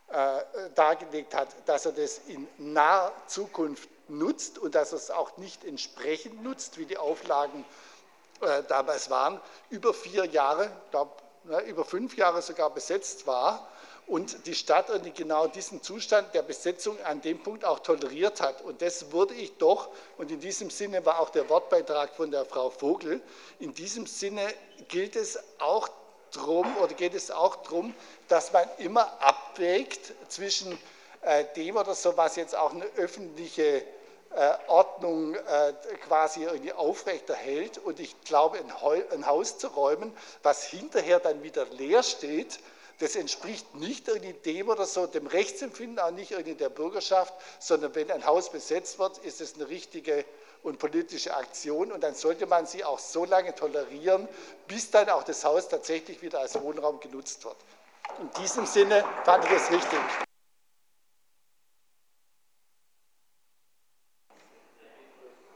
äh, 0.07 0.41
dargelegt 0.75 1.35
hat, 1.35 1.49
dass 1.65 1.85
er 1.85 1.91
das 1.91 2.19
in 2.27 2.47
naher 2.57 3.11
Zukunft 3.27 3.89
nutzt 4.07 4.57
und 4.57 4.73
dass 4.73 4.93
es 4.93 5.11
auch 5.11 5.37
nicht 5.37 5.65
entsprechend 5.65 6.41
nutzt, 6.43 6.77
wie 6.77 6.85
die 6.85 6.97
Auflagen 6.97 7.65
äh, 8.41 8.63
damals 8.63 9.09
waren, 9.09 9.41
über 9.69 9.93
vier 9.93 10.25
Jahre, 10.25 10.71
glaub, 10.91 11.21
ne, 11.43 11.59
über 11.63 11.83
fünf 11.83 12.15
Jahre 12.15 12.41
sogar 12.41 12.69
besetzt 12.69 13.27
war 13.27 13.67
und 14.09 14.47
die 14.47 14.55
Stadt 14.55 14.87
genau 15.15 15.45
diesen 15.45 15.83
Zustand 15.83 16.33
der 16.33 16.41
Besetzung 16.41 16.99
an 17.03 17.21
dem 17.21 17.43
Punkt 17.43 17.63
auch 17.63 17.77
toleriert 17.77 18.41
hat. 18.41 18.63
Und 18.63 18.81
das 18.81 19.11
würde 19.11 19.35
ich 19.35 19.55
doch, 19.57 19.89
und 20.17 20.31
in 20.31 20.39
diesem 20.39 20.71
Sinne 20.71 21.05
war 21.05 21.19
auch 21.19 21.29
der 21.29 21.47
Wortbeitrag 21.47 22.15
von 22.15 22.31
der 22.31 22.43
Frau 22.43 22.71
Vogel, 22.71 23.21
in 23.59 23.73
diesem 23.75 24.07
Sinne 24.07 24.41
gilt 24.87 25.15
es 25.15 25.37
auch 25.59 25.89
darum, 26.33 26.75
oder 26.77 26.95
geht 26.95 27.13
es 27.13 27.29
auch 27.29 27.57
darum, 27.57 27.93
dass 28.27 28.51
man 28.51 28.67
immer 28.79 29.21
abwägt 29.21 30.13
zwischen 30.27 30.75
äh, 31.21 31.45
dem 31.55 31.77
oder 31.77 31.93
so, 31.93 32.17
was 32.17 32.35
jetzt 32.35 32.55
auch 32.55 32.73
eine 32.73 32.85
öffentliche 32.97 33.83
äh, 34.35 34.53
Ordnung 34.67 35.35
äh, 35.35 35.73
quasi 36.07 36.45
irgendwie 36.45 36.73
aufrechterhält. 36.73 37.77
Und 37.77 37.99
ich 37.99 38.19
glaube, 38.21 38.57
ein 38.57 39.25
Haus 39.27 39.59
zu 39.59 39.67
räumen, 39.67 40.11
was 40.41 40.63
hinterher 40.63 41.19
dann 41.19 41.43
wieder 41.43 41.65
leer 41.65 42.01
steht, 42.01 42.59
das 42.99 43.15
entspricht 43.15 43.75
nicht 43.75 44.07
irgendwie 44.07 44.33
dem 44.33 44.69
oder 44.69 44.85
so, 44.85 45.07
dem 45.07 45.27
Rechtsempfinden, 45.27 45.99
auch 45.99 46.11
nicht 46.11 46.31
irgendwie 46.31 46.55
der 46.55 46.69
Bürgerschaft, 46.69 47.33
sondern 47.59 47.95
wenn 47.95 48.11
ein 48.11 48.25
Haus 48.25 48.51
besetzt 48.51 48.99
wird, 48.99 49.17
ist 49.19 49.41
es 49.41 49.55
eine 49.55 49.69
richtige 49.69 50.25
und 50.63 50.77
politische 50.77 51.35
Aktion 51.35 51.91
und 51.91 52.01
dann 52.01 52.13
sollte 52.13 52.45
man 52.45 52.65
sie 52.65 52.83
auch 52.83 52.99
so 52.99 53.23
lange 53.23 53.55
tolerieren, 53.55 54.27
bis 54.67 54.91
dann 54.91 55.09
auch 55.09 55.23
das 55.23 55.45
Haus 55.45 55.69
tatsächlich 55.69 56.21
wieder 56.21 56.39
als 56.39 56.59
Wohnraum 56.61 56.99
genutzt 56.99 57.45
wird. 57.45 57.55
In 58.19 58.29
diesem 58.41 58.65
Sinne 58.65 59.05
fand 59.23 59.45
ich 59.45 59.51
es 59.51 59.71
richtig. 59.71 59.99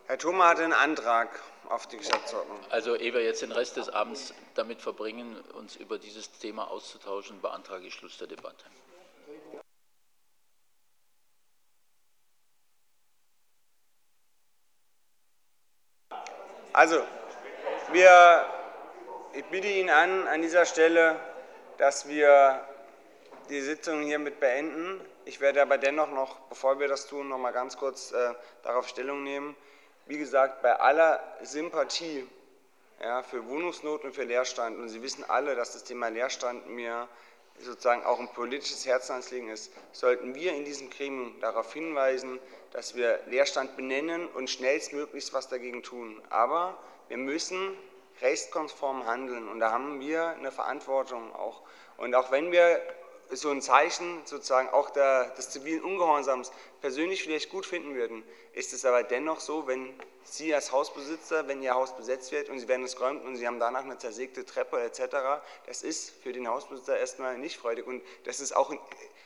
Herr 0.08 0.18
Thoma 0.18 0.50
hat 0.50 0.60
einen 0.60 0.74
Antrag 0.74 1.30
auf 1.70 1.88
die 1.88 1.98
Geschäftsordnung. 1.98 2.60
Also, 2.70 2.96
ehe 2.96 3.14
wir 3.14 3.24
jetzt 3.24 3.42
den 3.42 3.52
Rest 3.52 3.78
des 3.78 3.90
Abends 3.90 4.34
damit 4.56 4.82
verbringen, 4.82 5.40
uns 5.54 5.76
über 5.76 5.98
dieses 5.98 6.32
Thema 6.40 6.70
auszutauschen, 6.70 7.42
beantrage 7.42 7.88
ich 7.88 7.94
Schluss 7.94 8.18
der 8.18 8.28
Debatte. 8.28 8.66
Also, 16.74 17.04
wir, 17.92 18.46
ich 19.34 19.46
biete 19.46 19.68
Ihnen 19.68 19.90
an, 19.90 20.28
an 20.28 20.42
dieser 20.42 20.66
Stelle, 20.66 21.20
dass 21.78 22.08
wir 22.08 22.68
die 23.50 23.62
Sitzung 23.62 24.02
hiermit 24.04 24.40
beenden. 24.40 25.00
Ich 25.26 25.40
werde 25.40 25.62
aber 25.62 25.78
dennoch 25.78 26.10
noch, 26.10 26.40
bevor 26.50 26.80
wir 26.80 26.88
das 26.88 27.06
tun, 27.06 27.30
noch 27.30 27.38
mal 27.38 27.52
ganz 27.52 27.78
kurz 27.78 28.12
äh, 28.12 28.34
darauf 28.64 28.88
Stellung 28.88 29.24
nehmen 29.24 29.56
wie 30.06 30.18
gesagt, 30.18 30.62
bei 30.62 30.80
aller 30.80 31.22
Sympathie 31.42 32.28
ja, 33.02 33.24
für 33.24 33.46
Wohnungsnot 33.48 34.04
und 34.04 34.14
für 34.14 34.24
Leerstand, 34.24 34.78
und 34.78 34.90
Sie 34.90 35.02
wissen 35.02 35.24
alle, 35.24 35.56
dass 35.56 35.74
das 35.74 35.84
Thema 35.84 36.10
Leerstand 36.10 36.70
mir 36.70 37.08
sozusagen 37.60 38.04
auch 38.04 38.20
ein 38.20 38.30
politisches 38.30 38.86
Herzensanliegen 38.86 39.50
ist, 39.50 39.72
sollten 39.92 40.36
wir 40.36 40.54
in 40.54 40.66
diesem 40.66 40.90
Gremium 40.90 41.40
darauf 41.40 41.72
hinweisen, 41.74 42.40
dass 42.72 42.96
wir 42.96 43.20
Leerstand 43.28 43.76
benennen 43.76 44.28
und 44.28 44.50
schnellstmöglichst 44.50 45.34
was 45.34 45.50
dagegen 45.50 45.84
tun. 45.84 46.22
Aber 46.30 46.78
wir 47.08 47.18
müssen 47.18 47.78
rechtskonform 48.22 49.06
handeln 49.06 49.48
und 49.48 49.60
da 49.60 49.72
haben 49.72 50.00
wir 50.00 50.30
eine 50.30 50.52
Verantwortung 50.52 51.34
auch. 51.36 51.62
Und 51.98 52.16
auch 52.16 52.32
wenn 52.32 52.52
wir 52.52 52.82
so 53.32 53.50
ein 53.50 53.62
Zeichen 53.62 54.22
sozusagen 54.26 54.70
auch 54.70 54.90
der, 54.90 55.30
des 55.32 55.50
zivilen 55.50 55.84
Ungehorsams 55.84 56.52
persönlich 56.82 57.24
vielleicht 57.24 57.50
gut 57.50 57.66
finden 57.66 57.96
würden, 57.96 58.24
ist 58.54 58.74
es 58.74 58.86
aber 58.86 59.04
dennoch 59.04 59.40
so, 59.40 59.68
wenn 59.68 59.94
Sie 60.26 60.54
als 60.54 60.72
Hausbesitzer, 60.72 61.48
wenn 61.48 61.62
Ihr 61.62 61.74
Haus 61.74 61.96
besetzt 61.96 62.32
wird 62.32 62.50
und 62.50 62.60
Sie 62.60 62.68
werden 62.68 62.86
es 62.86 62.96
geräumt 62.96 63.26
und 63.26 63.36
Sie 63.36 63.46
haben 63.46 63.60
danach 63.60 63.84
eine 63.84 63.98
zersägte 63.98 64.46
Treppe 64.46 64.82
etc., 64.82 65.44
das 65.66 65.84
ist 65.84 66.12
für 66.22 66.32
den 66.32 66.48
Hausbesitzer 66.48 66.98
erstmal 66.98 67.38
nicht 67.38 67.58
freudig. 67.58 67.88
Und 67.88 68.02
das 68.24 68.40
ist 68.40 68.56
auch 68.56 68.74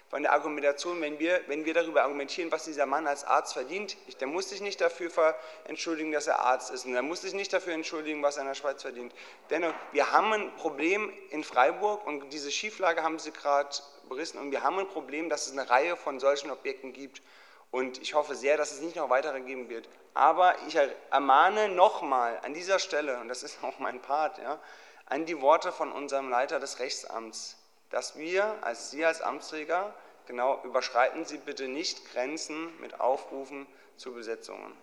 von 0.10 0.22
der 0.24 0.32
Argumentation, 0.32 1.02
wenn 1.02 1.20
wir, 1.20 1.42
wenn 1.48 1.66
wir 1.66 1.74
darüber 1.74 2.04
argumentieren, 2.04 2.52
was 2.52 2.64
dieser 2.64 2.86
Mann 2.86 3.08
als 3.08 3.26
Arzt 3.26 3.54
verdient, 3.54 3.98
ich, 4.08 4.16
der 4.16 4.28
muss 4.28 4.50
sich 4.50 4.62
nicht 4.62 4.80
dafür 4.80 5.36
entschuldigen, 5.66 6.12
dass 6.12 6.28
er 6.28 6.40
Arzt 6.40 6.72
ist 6.72 6.86
und 6.86 6.94
der 6.94 7.02
muss 7.02 7.22
sich 7.22 7.34
nicht 7.34 7.52
dafür 7.52 7.74
entschuldigen, 7.74 8.24
was 8.24 8.38
er 8.38 8.44
in 8.44 8.48
der 8.48 8.56
Schweiz 8.56 8.82
verdient. 8.82 9.14
Dennoch, 9.50 9.74
wir 9.92 10.12
haben 10.12 10.32
ein 10.32 10.56
Problem 10.56 11.12
in 11.30 11.44
Freiburg 11.44 12.06
und 12.08 12.32
diese 12.32 12.52
Schieflage 12.52 13.04
haben 13.04 13.20
Sie 13.20 13.32
gerade 13.32 13.70
berissen 14.08 14.40
und 14.40 14.52
wir 14.52 14.64
haben 14.64 14.80
ein 14.80 14.88
Problem, 14.88 15.28
dass 15.30 15.48
es 15.48 15.52
eine 15.52 15.70
Reihe 15.70 15.98
von 15.98 16.20
solchen 16.20 16.52
Objekten 16.52 16.94
gibt. 16.94 17.22
Und 17.70 18.02
ich 18.02 18.14
hoffe 18.14 18.36
sehr, 18.36 18.56
dass 18.56 18.72
es 18.72 18.80
nicht 18.80 18.96
noch 18.96 19.10
weitere 19.10 19.42
geben 19.42 19.68
wird. 19.68 19.90
Aber 20.14 20.56
ich 20.68 20.78
ermahne 21.12 21.68
nochmal 21.68 22.40
an 22.44 22.54
dieser 22.54 22.80
Stelle, 22.80 23.20
und 23.20 23.28
das 23.28 23.44
ist 23.44 23.60
auch 23.62 23.78
mein 23.80 24.02
Part, 24.02 24.38
ja, 24.38 24.60
an 25.06 25.26
die 25.26 25.42
Worte 25.42 25.74
von 25.74 25.92
unserem 25.92 26.30
Leiter 26.30 26.60
des 26.60 26.80
Rechtsamts 26.80 27.58
dass 27.89 28.17
wir, 28.17 28.56
als 28.62 28.91
Sie 28.91 29.06
als 29.06 29.22
Amtsträger, 29.22 29.94
genau, 30.25 30.62
überschreiten 30.63 31.25
Sie 31.25 31.38
bitte 31.38 31.67
nicht 31.67 32.12
Grenzen 32.12 32.77
mit 32.79 33.00
Aufrufen 33.00 33.67
zu 33.96 34.13
Besetzungen. 34.13 34.75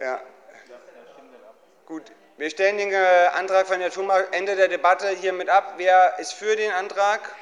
Ja. 0.00 0.20
Gut, 1.86 2.12
wir 2.36 2.50
stellen 2.50 2.78
den 2.78 2.92
äh, 2.92 3.30
Antrag 3.34 3.66
von 3.66 3.80
Herrn 3.80 3.90
Thoma 3.90 4.20
Ende 4.30 4.54
der 4.54 4.68
Debatte 4.68 5.08
hiermit 5.08 5.48
ab. 5.48 5.74
Wer 5.76 6.18
ist 6.18 6.34
für 6.34 6.54
den 6.54 6.70
Antrag? 6.70 7.34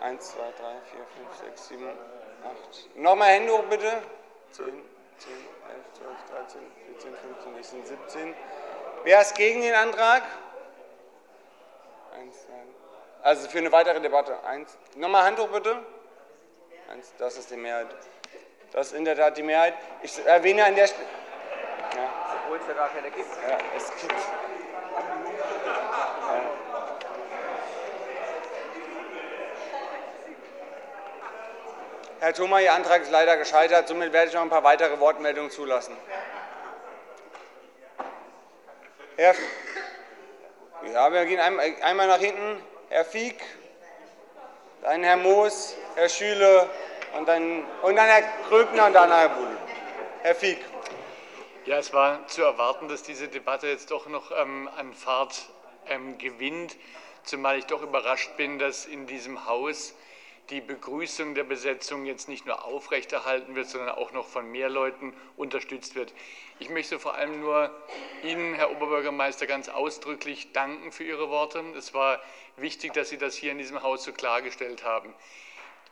Eins, 0.00 0.30
zwei, 0.30 0.50
drei, 0.58 0.76
vier, 0.90 1.06
fünf, 1.16 1.36
sechs, 1.38 1.68
sieben, 1.68 1.88
acht. 2.44 2.96
Nochmal 2.96 3.30
Hände 3.30 3.52
hoch, 3.52 3.64
bitte. 3.64 4.02
10, 4.52 4.64
10, 4.66 4.72
11, 4.72 5.84
12, 5.92 6.16
13, 6.30 6.60
14, 7.00 7.16
15, 7.16 7.54
16, 7.54 7.98
17. 8.08 8.34
Wer 9.04 9.20
ist 9.20 9.34
gegen 9.34 9.60
den 9.62 9.74
Antrag? 9.74 10.22
Eins, 12.14 12.42
zwei. 12.44 12.52
Also 13.22 13.48
für 13.48 13.58
eine 13.58 13.72
weitere 13.72 14.00
Debatte. 14.00 14.42
Eins. 14.44 14.76
Nochmal 14.96 15.24
Hand 15.24 15.38
hoch 15.38 15.48
bitte. 15.48 15.76
Eins, 16.90 17.12
das 17.18 17.36
ist 17.36 17.50
die 17.50 17.56
Mehrheit. 17.56 17.88
Das 18.72 18.88
ist 18.88 18.92
in 18.94 19.04
der 19.04 19.16
Tat 19.16 19.36
die 19.36 19.42
Mehrheit. 19.42 19.74
Ich 20.02 20.24
erwähne 20.26 20.64
an 20.64 20.74
der 20.74 20.86
Stelle. 20.86 21.06
Ja. 21.96 22.10
Obwohl 22.44 22.58
es 22.58 22.66
ja 22.66 22.74
gar 22.74 22.88
keine 22.88 23.10
gibt. 23.10 23.28
Ja, 23.48 23.58
es 23.76 23.90
gibt. 24.00 24.14
Herr 32.20 32.34
Thoma, 32.34 32.60
Ihr 32.60 32.72
Antrag 32.72 33.02
ist 33.02 33.12
leider 33.12 33.36
gescheitert. 33.36 33.86
Somit 33.86 34.12
werde 34.12 34.28
ich 34.28 34.34
noch 34.34 34.42
ein 34.42 34.50
paar 34.50 34.64
weitere 34.64 34.98
Wortmeldungen 34.98 35.52
zulassen. 35.52 35.96
Herr, 39.16 39.34
ja, 40.92 41.12
wir 41.12 41.24
gehen 41.26 41.38
einmal 41.40 42.08
nach 42.08 42.18
hinten. 42.18 42.60
Herr 42.88 43.04
Fieck, 43.04 43.40
dann 44.82 45.04
Herr 45.04 45.16
Moos, 45.16 45.76
Herr 45.94 46.08
Schüle 46.08 46.68
und 47.16 47.28
dann, 47.28 47.64
und 47.82 47.96
dann 47.96 48.06
Herr 48.06 48.22
Kröbner 48.48 48.86
und 48.86 48.94
dann 48.94 49.12
Herr 49.12 49.28
Buhl. 49.28 49.56
Herr 50.22 50.34
Fieck. 50.34 50.64
Ja, 51.66 51.78
es 51.78 51.92
war 51.92 52.26
zu 52.28 52.42
erwarten, 52.42 52.88
dass 52.88 53.02
diese 53.02 53.28
Debatte 53.28 53.68
jetzt 53.68 53.90
doch 53.90 54.06
noch 54.06 54.32
ähm, 54.32 54.68
an 54.76 54.92
Fahrt 54.94 55.50
ähm, 55.88 56.16
gewinnt, 56.18 56.76
zumal 57.24 57.58
ich 57.58 57.66
doch 57.66 57.82
überrascht 57.82 58.36
bin, 58.36 58.58
dass 58.58 58.86
in 58.86 59.06
diesem 59.06 59.46
Haus 59.46 59.94
die 60.50 60.60
Begrüßung 60.60 61.34
der 61.34 61.44
Besetzung 61.44 62.06
jetzt 62.06 62.28
nicht 62.28 62.46
nur 62.46 62.64
aufrechterhalten 62.64 63.54
wird, 63.54 63.68
sondern 63.68 63.90
auch 63.90 64.12
noch 64.12 64.26
von 64.26 64.50
mehr 64.50 64.70
Leuten 64.70 65.12
unterstützt 65.36 65.94
wird. 65.94 66.14
Ich 66.58 66.70
möchte 66.70 66.98
vor 66.98 67.14
allem 67.14 67.40
nur 67.40 67.70
Ihnen, 68.22 68.54
Herr 68.54 68.70
Oberbürgermeister, 68.70 69.46
ganz 69.46 69.68
ausdrücklich 69.68 70.52
danken 70.52 70.90
für 70.90 71.04
Ihre 71.04 71.28
Worte. 71.28 71.60
Es 71.76 71.92
war 71.92 72.22
wichtig, 72.56 72.94
dass 72.94 73.10
Sie 73.10 73.18
das 73.18 73.34
hier 73.34 73.52
in 73.52 73.58
diesem 73.58 73.82
Haus 73.82 74.04
so 74.04 74.12
klargestellt 74.12 74.84
haben. 74.84 75.14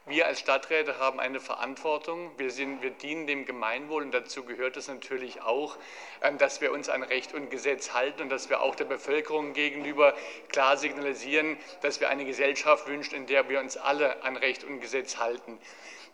Wir 0.08 0.28
als 0.28 0.38
Stadträte 0.38 1.00
haben 1.00 1.18
eine 1.18 1.40
Verantwortung. 1.40 2.30
Wir, 2.36 2.52
sind, 2.52 2.80
wir, 2.80 2.90
dienen 2.90 3.26
dem 3.26 3.44
Gemeinwohl 3.44 4.04
und 4.04 4.12
dazu 4.12 4.44
gehört 4.44 4.76
es 4.76 4.86
natürlich 4.86 5.42
auch, 5.42 5.76
ähm, 6.22 6.38
dass 6.38 6.60
wir 6.60 6.70
uns 6.70 6.88
an 6.88 7.02
Recht 7.02 7.34
und 7.34 7.50
Gesetz 7.50 7.92
halten 7.92 8.22
und 8.22 8.28
dass 8.28 8.48
wir 8.48 8.60
auch 8.60 8.76
der 8.76 8.84
Bevölkerung 8.84 9.52
gegenüber 9.52 10.14
klar 10.46 10.76
signalisieren, 10.76 11.58
dass 11.80 11.98
wir 11.98 12.08
eine 12.08 12.25
Gesellschaft 12.25 12.86
wünschen, 12.86 13.16
in 13.16 13.26
der 13.26 13.48
wir 13.48 13.58
uns 13.58 13.76
alle 13.76 14.22
an 14.22 14.36
Recht 14.36 14.62
und 14.62 14.78
Gesetz 14.78 15.16
halten. 15.16 15.58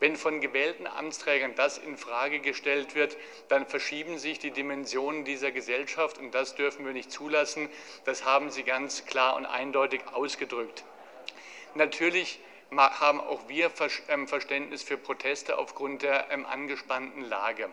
Wenn 0.00 0.16
von 0.16 0.40
gewählten 0.40 0.87
Amtsträgern 0.87 1.54
das 1.54 1.76
in 1.76 1.99
Frage 1.99 2.40
gestellt 2.40 2.94
wird, 2.94 3.18
dann 3.49 3.66
verschieben 3.66 4.16
sich 4.16 4.38
die 4.38 4.52
Dimensionen 4.52 5.26
dieser 5.26 5.50
Gesellschaft 5.50 6.16
und 6.16 6.34
das 6.34 6.54
dürfen 6.54 6.87
wir 6.87 6.94
nicht 6.94 7.12
zulassen. 7.12 7.68
Das 8.06 8.25
haben 8.25 8.50
Sie 8.50 8.62
ganz 8.62 9.04
klar 9.04 9.37
und 9.37 9.44
eindeutig 9.44 10.00
ausgedrückt. 10.14 10.82
Natürlich 11.75 12.40
haben 12.76 13.21
auch 13.21 13.49
wir 13.49 13.71
ähm, 14.09 14.29
Verständnis 14.29 14.83
für 14.83 14.97
Proteste 14.97 15.59
aufgrund 15.59 16.02
der 16.02 16.31
ähm, 16.31 16.47
angespannten 16.47 17.23
Lage. 17.23 17.69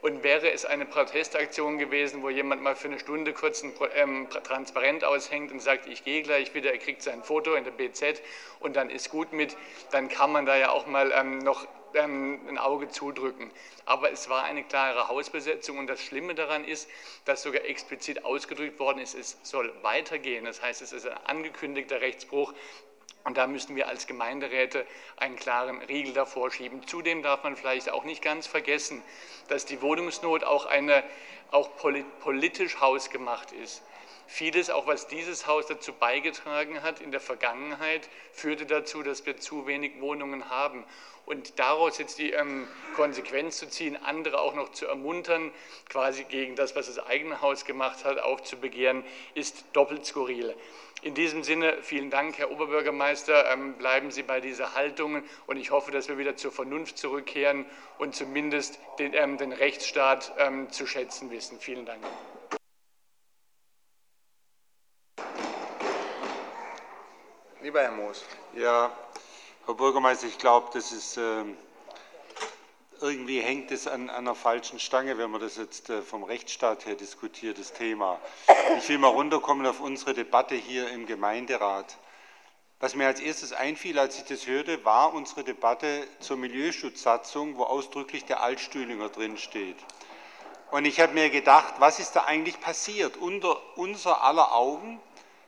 Und 0.00 0.22
wäre 0.22 0.52
es 0.52 0.64
eine 0.64 0.86
Protestaktion 0.86 1.76
gewesen, 1.76 2.22
wo 2.22 2.30
jemand 2.30 2.62
mal 2.62 2.76
für 2.76 2.86
eine 2.86 3.00
Stunde 3.00 3.32
kurz 3.32 3.64
ein 3.64 3.72
ähm, 3.96 4.28
Transparent 4.30 5.02
aushängt 5.02 5.50
und 5.50 5.60
sagt, 5.60 5.86
ich 5.88 6.04
gehe 6.04 6.22
gleich 6.22 6.54
wieder, 6.54 6.70
er 6.70 6.78
kriegt 6.78 7.02
sein 7.02 7.24
Foto 7.24 7.54
in 7.54 7.64
der 7.64 7.72
BZ 7.72 8.22
und 8.60 8.76
dann 8.76 8.90
ist 8.90 9.10
gut 9.10 9.32
mit, 9.32 9.56
dann 9.90 10.08
kann 10.08 10.30
man 10.30 10.46
da 10.46 10.56
ja 10.56 10.70
auch 10.70 10.86
mal 10.86 11.10
ähm, 11.12 11.38
noch 11.38 11.66
ähm, 11.94 12.40
ein 12.48 12.58
Auge 12.58 12.88
zudrücken. 12.88 13.50
Aber 13.86 14.12
es 14.12 14.28
war 14.28 14.44
eine 14.44 14.62
klare 14.62 15.08
Hausbesetzung 15.08 15.78
und 15.78 15.88
das 15.88 16.00
Schlimme 16.00 16.34
daran 16.34 16.64
ist, 16.64 16.88
dass 17.24 17.42
sogar 17.42 17.64
explizit 17.64 18.24
ausgedrückt 18.24 18.78
worden 18.78 19.00
ist, 19.00 19.14
es 19.14 19.38
soll 19.42 19.72
weitergehen. 19.82 20.44
Das 20.44 20.62
heißt, 20.62 20.80
es 20.82 20.92
ist 20.92 21.08
ein 21.08 21.18
angekündigter 21.26 22.00
Rechtsbruch, 22.00 22.54
und 23.28 23.36
da 23.36 23.46
müssen 23.46 23.76
wir 23.76 23.88
als 23.88 24.06
Gemeinderäte 24.06 24.86
einen 25.18 25.36
klaren 25.36 25.82
Riegel 25.82 26.14
davor 26.14 26.50
schieben. 26.50 26.86
Zudem 26.86 27.22
darf 27.22 27.42
man 27.42 27.56
vielleicht 27.56 27.90
auch 27.90 28.04
nicht 28.04 28.22
ganz 28.22 28.46
vergessen, 28.46 29.02
dass 29.48 29.66
die 29.66 29.82
Wohnungsnot 29.82 30.44
auch, 30.44 30.64
eine, 30.64 31.04
auch 31.50 31.70
politisch 32.20 32.80
hausgemacht 32.80 33.52
ist. 33.52 33.82
Vieles, 34.26 34.70
auch 34.70 34.86
was 34.86 35.08
dieses 35.08 35.46
Haus 35.46 35.66
dazu 35.66 35.92
beigetragen 35.92 36.82
hat 36.82 37.00
in 37.00 37.10
der 37.10 37.20
Vergangenheit, 37.20 38.08
führte 38.32 38.64
dazu, 38.64 39.02
dass 39.02 39.26
wir 39.26 39.36
zu 39.36 39.66
wenig 39.66 40.00
Wohnungen 40.00 40.48
haben. 40.48 40.86
Und 41.28 41.58
daraus 41.58 41.98
jetzt 41.98 42.18
die 42.18 42.30
ähm, 42.30 42.66
Konsequenz 42.96 43.58
zu 43.58 43.68
ziehen, 43.68 43.98
andere 44.02 44.40
auch 44.40 44.54
noch 44.54 44.70
zu 44.70 44.86
ermuntern, 44.86 45.52
quasi 45.90 46.24
gegen 46.24 46.56
das, 46.56 46.74
was 46.74 46.86
das 46.86 46.98
eigene 46.98 47.42
Haus 47.42 47.66
gemacht 47.66 48.06
hat, 48.06 48.18
aufzubegehren, 48.18 49.04
ist 49.34 49.66
doppelt 49.74 50.06
skurril. 50.06 50.56
In 51.02 51.12
diesem 51.12 51.42
Sinne 51.42 51.82
vielen 51.82 52.08
Dank, 52.08 52.38
Herr 52.38 52.50
Oberbürgermeister. 52.50 53.52
Ähm, 53.52 53.74
bleiben 53.74 54.10
Sie 54.10 54.22
bei 54.22 54.40
dieser 54.40 54.74
Haltung 54.74 55.22
und 55.46 55.58
ich 55.58 55.70
hoffe, 55.70 55.90
dass 55.90 56.08
wir 56.08 56.16
wieder 56.16 56.34
zur 56.36 56.50
Vernunft 56.50 56.96
zurückkehren 56.96 57.66
und 57.98 58.14
zumindest 58.14 58.78
den, 58.98 59.12
ähm, 59.12 59.36
den 59.36 59.52
Rechtsstaat 59.52 60.32
ähm, 60.38 60.70
zu 60.70 60.86
schätzen 60.86 61.30
wissen. 61.30 61.60
Vielen 61.60 61.84
Dank. 61.84 62.02
Lieber 67.60 67.82
Herr 67.82 67.92
Moos. 67.92 68.24
Ja, 68.54 68.96
Herr 69.68 69.74
Bürgermeister, 69.74 70.26
ich 70.26 70.38
glaube, 70.38 70.70
das 70.72 70.92
ist 70.92 71.20
irgendwie 73.02 73.40
hängt 73.42 73.70
es 73.70 73.86
an, 73.86 74.08
einer 74.08 74.34
falschen 74.34 74.80
Stange, 74.80 75.18
wenn 75.18 75.30
man 75.30 75.42
das 75.42 75.58
jetzt 75.58 75.90
äh, 75.90 76.00
vom 76.00 76.24
Rechtsstaat 76.24 76.86
her 76.86 76.94
diskutiert, 76.94 77.58
das 77.58 77.74
Thema. 77.74 78.18
Ich 78.78 78.88
will 78.88 78.96
mal 78.96 79.08
runterkommen 79.08 79.66
auf 79.66 79.80
unsere 79.80 80.14
Debatte 80.14 80.54
hier 80.54 80.88
im 80.88 81.04
Gemeinderat. 81.04 81.98
Was 82.80 82.94
mir 82.94 83.08
als 83.08 83.20
erstes 83.20 83.52
einfiel, 83.52 83.98
als 83.98 84.16
ich 84.16 84.24
das 84.24 84.46
hörte, 84.46 84.86
war 84.86 85.12
unsere 85.12 85.44
Debatte 85.44 86.08
zur 86.18 86.38
Milieuschutzsatzung, 86.38 87.58
wo 87.58 87.64
ausdrücklich 87.64 88.24
der 88.24 88.42
Altstühlinger 88.42 89.10
drin 89.10 89.36
steht. 89.36 89.76
Und 90.70 90.86
ich 90.86 90.98
habe 90.98 91.12
mir 91.12 91.28
gedacht, 91.28 91.74
was 91.76 91.98
ist 91.98 92.12
da 92.12 92.24
eigentlich 92.24 92.58
passiert? 92.58 93.18
Unter 93.18 93.58
unser 93.76 94.22
aller 94.22 94.54
Augen 94.54 94.98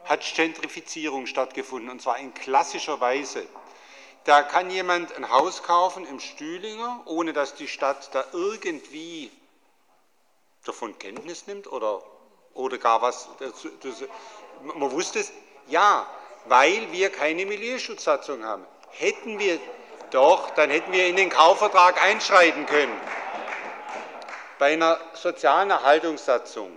hat 0.04 0.22
Gentrifizierung 0.34 1.24
stattgefunden, 1.24 1.88
und 1.88 2.02
zwar 2.02 2.18
in 2.18 2.34
klassischer 2.34 3.00
Weise. 3.00 3.46
Da 4.24 4.42
kann 4.42 4.70
jemand 4.70 5.16
ein 5.16 5.30
Haus 5.30 5.62
kaufen 5.62 6.06
im 6.06 6.20
Stühlinger, 6.20 7.02
ohne 7.06 7.32
dass 7.32 7.54
die 7.54 7.68
Stadt 7.68 8.10
da 8.14 8.24
irgendwie 8.32 9.30
davon 10.64 10.98
Kenntnis 10.98 11.46
nimmt 11.46 11.66
oder, 11.72 12.02
oder 12.54 12.78
gar 12.78 13.00
was. 13.00 13.28
Das, 13.38 13.66
das, 13.82 14.04
man 14.62 14.90
wusste 14.90 15.20
es, 15.20 15.32
ja, 15.68 16.06
weil 16.46 16.92
wir 16.92 17.10
keine 17.10 17.46
Milieuschutzsatzung 17.46 18.44
haben. 18.44 18.66
Hätten 18.90 19.38
wir 19.38 19.58
doch, 20.10 20.50
dann 20.50 20.70
hätten 20.70 20.92
wir 20.92 21.06
in 21.06 21.16
den 21.16 21.30
Kaufvertrag 21.30 22.02
einschreiten 22.02 22.66
können. 22.66 22.98
Bei 24.58 24.74
einer 24.74 24.98
sozialen 25.14 25.70
Erhaltungssatzung 25.70 26.76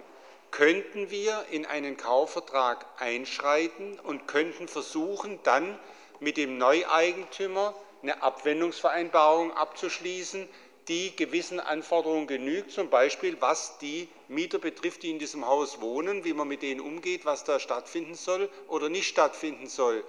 könnten 0.51 1.09
wir 1.09 1.45
in 1.49 1.65
einen 1.65 1.97
Kaufvertrag 1.97 2.85
einschreiten 2.99 3.99
und 3.99 4.27
könnten 4.27 4.67
versuchen, 4.67 5.39
dann 5.43 5.77
mit 6.23 6.37
dem 6.37 6.57
Neueigentümer 6.57 7.75
eine 8.01 8.21
Abwendungsvereinbarung 8.21 9.51
abzuschließen, 9.51 10.47
die 10.87 11.15
gewissen 11.15 11.59
Anforderungen 11.59 12.27
genügt, 12.27 12.71
zum 12.71 12.89
Beispiel 12.89 13.37
was 13.39 13.77
die 13.77 14.09
Mieter 14.27 14.59
betrifft, 14.59 15.03
die 15.03 15.11
in 15.11 15.19
diesem 15.19 15.45
Haus 15.45 15.79
wohnen, 15.79 16.23
wie 16.23 16.33
man 16.33 16.47
mit 16.47 16.61
denen 16.61 16.81
umgeht, 16.81 17.25
was 17.25 17.43
da 17.43 17.59
stattfinden 17.59 18.15
soll 18.15 18.49
oder 18.67 18.89
nicht 18.89 19.07
stattfinden 19.07 19.67
soll. 19.67 20.03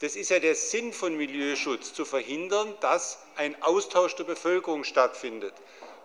Das 0.00 0.14
ist 0.14 0.30
ja 0.30 0.38
der 0.38 0.54
Sinn 0.54 0.92
von 0.92 1.16
Milieuschutz, 1.16 1.92
zu 1.92 2.04
verhindern, 2.04 2.72
dass 2.80 3.18
ein 3.36 3.60
Austausch 3.62 4.14
der 4.14 4.24
Bevölkerung 4.24 4.84
stattfindet. 4.84 5.54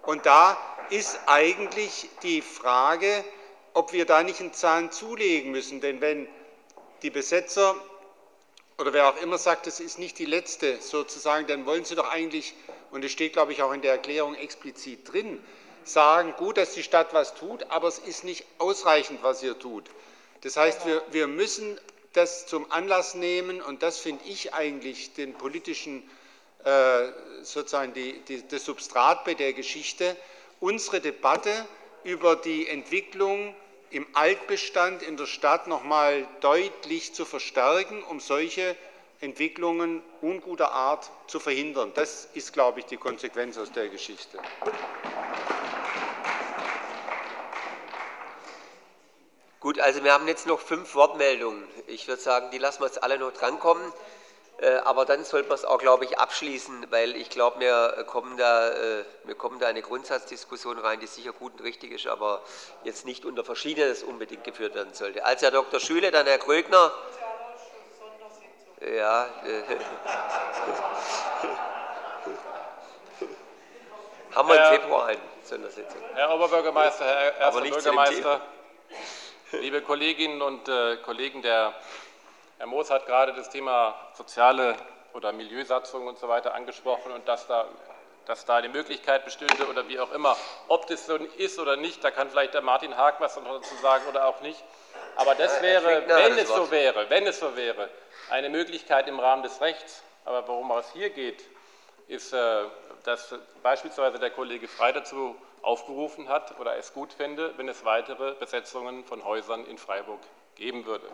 Und 0.01 0.25
da 0.25 0.57
ist 0.89 1.19
eigentlich 1.27 2.09
die 2.23 2.41
Frage, 2.41 3.23
ob 3.73 3.93
wir 3.93 4.05
da 4.05 4.23
nicht 4.23 4.39
einen 4.39 4.53
Zahn 4.53 4.91
zulegen 4.91 5.51
müssen. 5.51 5.79
Denn 5.79 6.01
wenn 6.01 6.27
die 7.03 7.11
Besetzer 7.11 7.75
oder 8.77 8.93
wer 8.93 9.07
auch 9.07 9.21
immer 9.21 9.37
sagt, 9.37 9.67
es 9.67 9.79
ist 9.79 9.99
nicht 9.99 10.17
die 10.19 10.25
letzte 10.25 10.81
sozusagen, 10.81 11.47
dann 11.47 11.65
wollen 11.65 11.85
Sie 11.85 11.95
doch 11.95 12.09
eigentlich, 12.09 12.53
und 12.91 13.03
es 13.03 13.11
steht, 13.11 13.33
glaube 13.33 13.51
ich, 13.51 13.61
auch 13.61 13.71
in 13.71 13.81
der 13.81 13.91
Erklärung 13.91 14.35
explizit 14.35 15.11
drin, 15.11 15.43
sagen, 15.83 16.33
gut, 16.37 16.57
dass 16.57 16.73
die 16.73 16.83
Stadt 16.83 17.13
was 17.13 17.35
tut, 17.35 17.69
aber 17.69 17.87
es 17.87 17.99
ist 17.99 18.23
nicht 18.23 18.45
ausreichend, 18.57 19.21
was 19.21 19.43
ihr 19.43 19.57
tut. 19.57 19.85
Das 20.41 20.57
heißt, 20.57 20.85
wir, 20.85 21.01
wir 21.11 21.27
müssen 21.27 21.79
das 22.13 22.45
zum 22.45 22.71
Anlass 22.71 23.15
nehmen, 23.15 23.61
und 23.61 23.83
das 23.83 23.99
finde 23.99 24.23
ich 24.25 24.53
eigentlich 24.53 25.13
den 25.13 25.33
politischen, 25.33 26.09
äh, 26.63 27.09
sozusagen 27.41 27.93
die, 27.93 28.19
die, 28.21 28.47
das 28.47 28.65
Substrat 28.65 29.25
bei 29.25 29.33
der 29.33 29.53
Geschichte, 29.53 30.15
unsere 30.59 31.01
Debatte 31.01 31.65
über 32.03 32.35
die 32.35 32.67
Entwicklung 32.67 33.55
im 33.93 34.07
Altbestand 34.13 35.03
in 35.03 35.17
der 35.17 35.27
Stadt 35.27 35.67
noch 35.67 35.83
mal 35.83 36.27
deutlich 36.41 37.13
zu 37.13 37.25
verstärken, 37.25 38.03
um 38.03 38.19
solche 38.19 38.75
Entwicklungen 39.21 40.01
unguter 40.21 40.71
Art 40.71 41.09
zu 41.27 41.39
verhindern. 41.39 41.91
Das 41.93 42.27
ist, 42.33 42.53
glaube 42.53 42.79
ich, 42.79 42.87
die 42.87 42.97
Konsequenz 42.97 43.57
aus 43.57 43.71
der 43.71 43.89
Geschichte. 43.89 44.39
Gut, 49.59 49.79
also 49.79 50.03
wir 50.03 50.11
haben 50.11 50.27
jetzt 50.27 50.47
noch 50.47 50.59
fünf 50.59 50.93
Wortmeldungen. 50.95 51.63
Ich 51.87 52.07
würde 52.07 52.21
sagen, 52.21 52.49
die 52.51 52.57
lassen 52.57 52.81
wir 52.81 52.87
jetzt 52.87 53.01
alle 53.01 53.17
noch 53.19 53.31
drankommen. 53.31 53.93
Äh, 54.57 54.75
aber 54.85 55.05
dann 55.05 55.25
sollten 55.25 55.49
wir 55.49 55.55
es 55.55 55.65
auch, 55.65 55.79
glaube 55.79 56.05
ich, 56.05 56.19
abschließen, 56.19 56.87
weil 56.91 57.15
ich 57.15 57.29
glaube, 57.29 57.59
wir 57.59 58.03
kommen, 58.05 58.37
da, 58.37 58.69
äh, 58.69 59.03
wir 59.23 59.35
kommen 59.35 59.59
da 59.59 59.65
in 59.65 59.71
eine 59.71 59.81
Grundsatzdiskussion 59.81 60.77
rein, 60.77 60.99
die 60.99 61.07
sicher 61.07 61.33
gut 61.33 61.53
und 61.53 61.63
richtig 61.63 61.91
ist, 61.91 62.07
aber 62.07 62.41
jetzt 62.83 63.05
nicht 63.05 63.25
unter 63.25 63.43
Verschiedenes 63.43 64.03
unbedingt 64.03 64.43
geführt 64.43 64.75
werden 64.75 64.93
sollte. 64.93 65.25
Als 65.25 65.41
Herr 65.41 65.51
Dr. 65.51 65.79
Schüle, 65.79 66.11
dann 66.11 66.27
Herr 66.27 66.37
Krögner. 66.37 66.91
Ja. 68.95 69.25
Äh, 69.25 69.63
haben 74.35 74.49
wir 74.49 74.55
im 74.55 74.79
Februar 74.79 75.07
eine 75.07 75.19
Sondersitzung. 75.43 76.01
Herr 76.13 76.35
Oberbürgermeister, 76.35 77.05
Herr 77.05 77.37
Erster 77.37 77.61
Bürgermeister, 77.61 78.41
liebe 79.53 79.81
Kolleginnen 79.81 80.41
und 80.41 80.69
Kollegen 81.03 81.41
der 81.41 81.73
Herr 82.63 82.69
Moos 82.69 82.89
hat 82.89 83.05
gerade 83.07 83.33
das 83.33 83.49
Thema 83.49 83.93
soziale 84.13 84.77
oder 85.11 85.33
Milieusatzung 85.33 86.07
und 86.07 86.17
so 86.17 86.29
weiter 86.29 86.53
angesprochen 86.53 87.11
und 87.11 87.27
dass 87.27 87.45
da 87.45 87.67
dass 88.25 88.45
da 88.45 88.55
eine 88.55 88.69
Möglichkeit 88.69 89.25
bestünde 89.25 89.67
oder 89.67 89.89
wie 89.89 89.99
auch 89.99 90.13
immer. 90.13 90.37
Ob 90.69 90.87
das 90.87 91.05
so 91.05 91.17
ist 91.17 91.59
oder 91.59 91.75
nicht, 91.75 92.01
da 92.05 92.09
kann 92.09 92.29
vielleicht 92.29 92.53
der 92.53 92.61
Martin 92.61 92.95
Haag 92.95 93.19
was 93.19 93.35
dazu 93.35 93.75
sagen 93.81 94.05
oder 94.07 94.27
auch 94.27 94.39
nicht. 94.39 94.63
Aber 95.17 95.35
das 95.35 95.61
wäre, 95.61 96.07
wenn 96.07 96.37
es 96.37 96.47
so 96.47 96.71
wäre, 96.71 97.09
wenn 97.09 97.27
es 97.27 97.41
so 97.41 97.53
wäre, 97.57 97.89
eine 98.29 98.49
Möglichkeit 98.49 99.09
im 99.09 99.19
Rahmen 99.19 99.43
des 99.43 99.59
Rechts. 99.59 100.01
Aber 100.23 100.47
worum 100.47 100.71
es 100.71 100.89
hier 100.93 101.09
geht, 101.09 101.43
ist, 102.07 102.31
äh, 102.31 102.63
dass 103.03 103.35
beispielsweise 103.61 104.19
der 104.19 104.29
Kollege 104.29 104.69
Frey 104.69 104.93
dazu 104.93 105.35
aufgerufen 105.63 106.29
hat 106.29 106.57
oder 106.61 106.77
es 106.77 106.93
gut 106.93 107.11
fände, 107.11 107.51
wenn 107.57 107.67
es 107.67 107.83
weitere 107.83 108.35
Besetzungen 108.35 109.03
von 109.03 109.25
Häusern 109.25 109.65
in 109.65 109.77
Freiburg 109.77 110.21
geben 110.55 110.85
würde. 110.85 111.09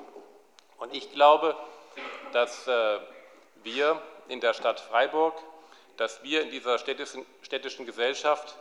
Und 0.80 0.94
ich 0.94 1.12
glaube, 1.12 1.56
dass 2.32 2.68
äh, 2.68 3.00
wir 3.64 4.02
in 4.28 4.40
der 4.40 4.54
Stadt 4.54 4.80
Freiburg, 4.80 5.36
dass 5.98 6.24
wir 6.24 6.42
in 6.42 6.52
dieser 6.52 6.80
städtischen, 6.80 7.26
städtischen 7.42 7.86
Gesellschaft 7.86 8.56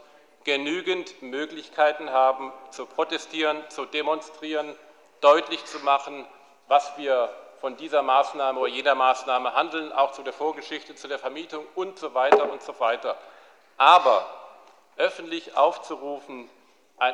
genügend 0.44 1.22
Möglichkeiten 1.22 2.10
haben, 2.10 2.52
zu 2.70 2.86
protestieren, 2.86 3.62
zu 3.70 3.84
demonstrieren, 3.84 4.74
deutlich 5.20 5.64
zu 5.64 5.78
machen, 5.80 6.26
was 6.66 6.96
wir 6.96 7.28
von 7.60 7.76
dieser 7.76 8.02
Maßnahme 8.02 8.58
oder 8.60 8.70
jeder 8.70 8.94
Maßnahme 8.94 9.54
handeln, 9.54 9.92
auch 9.92 10.12
zu 10.12 10.22
der 10.22 10.32
Vorgeschichte, 10.32 10.94
zu 10.94 11.08
der 11.08 11.18
Vermietung 11.18 11.66
und 11.74 11.98
so 11.98 12.14
weiter 12.14 12.50
und 12.50 12.62
so 12.62 12.78
weiter. 12.80 13.16
Aber 13.76 14.26
öffentlich 14.96 15.56
aufzurufen 15.56 16.48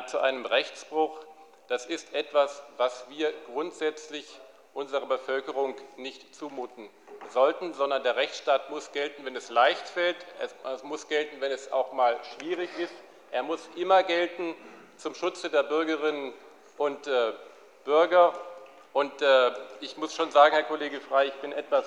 zu 0.07 0.19
einem 0.19 0.45
Rechtsbruch, 0.45 1.19
das 1.67 1.85
ist 1.85 2.13
etwas, 2.13 2.63
was 2.77 3.05
wir 3.09 3.33
grundsätzlich 3.47 4.25
unserer 4.75 5.05
Bevölkerung 5.05 5.73
nicht 5.95 6.35
zumuten 6.35 6.89
sollten, 7.29 7.73
sondern 7.73 8.03
der 8.03 8.17
Rechtsstaat 8.17 8.69
muss 8.69 8.91
gelten, 8.91 9.25
wenn 9.25 9.35
es 9.35 9.49
leicht 9.49 9.87
fällt, 9.87 10.17
es 10.39 10.83
muss 10.83 11.07
gelten, 11.07 11.41
wenn 11.41 11.51
es 11.51 11.71
auch 11.71 11.93
mal 11.93 12.19
schwierig 12.37 12.69
ist, 12.77 12.93
er 13.31 13.41
muss 13.41 13.67
immer 13.75 14.03
gelten 14.03 14.53
zum 14.97 15.15
Schutze 15.15 15.49
der 15.49 15.63
Bürgerinnen 15.63 16.33
und 16.77 17.07
äh, 17.07 17.33
Bürger. 17.85 18.33
Und 18.93 19.21
äh, 19.21 19.51
ich 19.81 19.97
muss 19.97 20.13
schon 20.13 20.31
sagen, 20.31 20.53
Herr 20.53 20.63
Kollege 20.63 21.01
Frey, 21.01 21.29
ich 21.29 21.33
bin 21.35 21.51
etwas 21.51 21.85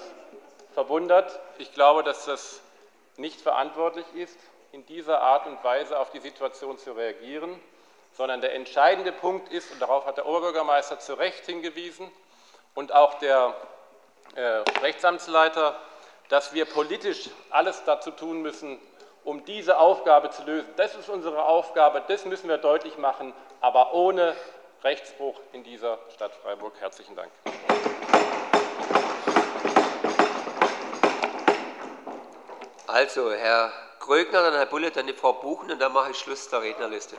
verwundert. 0.74 1.38
Ich 1.58 1.72
glaube, 1.72 2.02
dass 2.02 2.24
das 2.24 2.60
nicht 3.16 3.40
verantwortlich 3.40 4.06
ist, 4.14 4.38
in 4.72 4.84
dieser 4.86 5.20
Art 5.22 5.46
und 5.46 5.62
Weise 5.64 5.98
auf 5.98 6.10
die 6.10 6.20
Situation 6.20 6.78
zu 6.78 6.92
reagieren, 6.92 7.58
sondern 8.12 8.40
der 8.40 8.54
entscheidende 8.54 9.12
Punkt 9.12 9.50
ist, 9.52 9.70
und 9.72 9.80
darauf 9.80 10.06
hat 10.06 10.16
der 10.16 10.26
Oberbürgermeister 10.26 10.98
zu 10.98 11.14
Recht 11.14 11.46
hingewiesen 11.46 12.10
und 12.78 12.92
auch 12.92 13.14
der 13.14 13.56
äh, 14.36 14.62
Rechtsamtsleiter, 14.82 15.74
dass 16.28 16.54
wir 16.54 16.64
politisch 16.64 17.28
alles 17.50 17.82
dazu 17.84 18.12
tun 18.12 18.40
müssen, 18.40 18.78
um 19.24 19.44
diese 19.44 19.78
Aufgabe 19.78 20.30
zu 20.30 20.44
lösen. 20.44 20.68
Das 20.76 20.94
ist 20.94 21.08
unsere 21.08 21.44
Aufgabe, 21.44 22.04
das 22.06 22.24
müssen 22.24 22.48
wir 22.48 22.58
deutlich 22.58 22.96
machen, 22.96 23.34
aber 23.60 23.94
ohne 23.94 24.36
Rechtsbruch 24.84 25.40
in 25.52 25.64
dieser 25.64 25.98
Stadt 26.14 26.32
Freiburg. 26.36 26.72
Herzlichen 26.78 27.16
Dank. 27.16 27.32
Also, 32.86 33.32
Herr 33.32 33.72
Krögner, 33.98 34.42
dann 34.42 34.54
Herr 34.54 34.66
Bulle, 34.66 34.92
dann 34.92 35.08
die 35.08 35.14
Frau 35.14 35.32
Buchen 35.32 35.72
und 35.72 35.80
dann 35.80 35.92
mache 35.92 36.12
ich 36.12 36.16
Schluss 36.16 36.48
der 36.48 36.62
Rednerliste. 36.62 37.16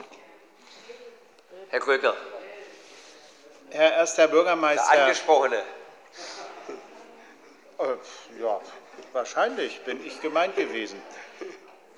Herr 1.68 1.80
Krögner. 1.80 2.14
Herr 3.70 3.94
erster 3.94 4.26
Bürgermeister. 4.26 4.84
Der 4.92 5.02
Angesprochene. 5.02 5.62
Äh, 7.78 8.42
ja, 8.42 8.60
wahrscheinlich 9.12 9.80
bin 9.82 10.04
ich 10.04 10.20
gemeint 10.20 10.56
gewesen. 10.56 11.00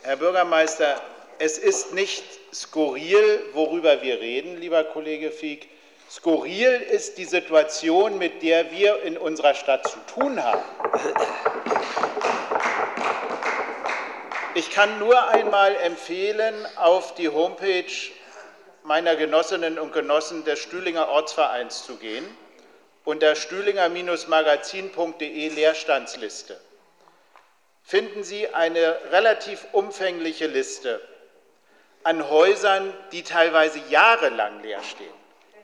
Herr 0.02 0.16
Bürgermeister, 0.16 1.00
es 1.38 1.58
ist 1.58 1.94
nicht 1.94 2.24
skurril, 2.54 3.40
worüber 3.54 4.02
wir 4.02 4.20
reden, 4.20 4.58
lieber 4.58 4.85
Kollege 4.85 5.30
Fieck. 5.30 5.68
Skurril 6.11 6.72
ist 6.90 7.16
die 7.16 7.24
Situation, 7.24 8.18
mit 8.18 8.42
der 8.42 8.70
wir 8.70 9.02
in 9.02 9.16
unserer 9.16 9.54
Stadt 9.54 9.88
zu 9.88 9.98
tun 10.12 10.42
haben. 10.42 10.62
Ich 14.54 14.70
kann 14.70 14.98
nur 14.98 15.28
einmal 15.28 15.74
empfehlen, 15.76 16.66
auf 16.76 17.14
die 17.14 17.30
Homepage 17.30 17.87
meiner 18.85 19.16
Genossinnen 19.16 19.79
und 19.79 19.92
Genossen 19.92 20.45
des 20.45 20.59
Stühlinger 20.59 21.09
Ortsvereins 21.09 21.85
zu 21.85 21.97
gehen, 21.97 22.25
unter 23.05 23.35
stühlinger-magazin.de 23.35 25.49
Leerstandsliste 25.49 26.61
finden 27.83 28.25
Sie 28.25 28.49
eine 28.49 28.97
relativ 29.11 29.66
umfängliche 29.73 30.47
Liste 30.47 31.01
an 32.05 32.29
Häusern, 32.29 32.92
die 33.12 33.23
teilweise 33.23 33.81
jahrelang 33.88 34.62
leer 34.62 34.83
stehen. 34.83 35.12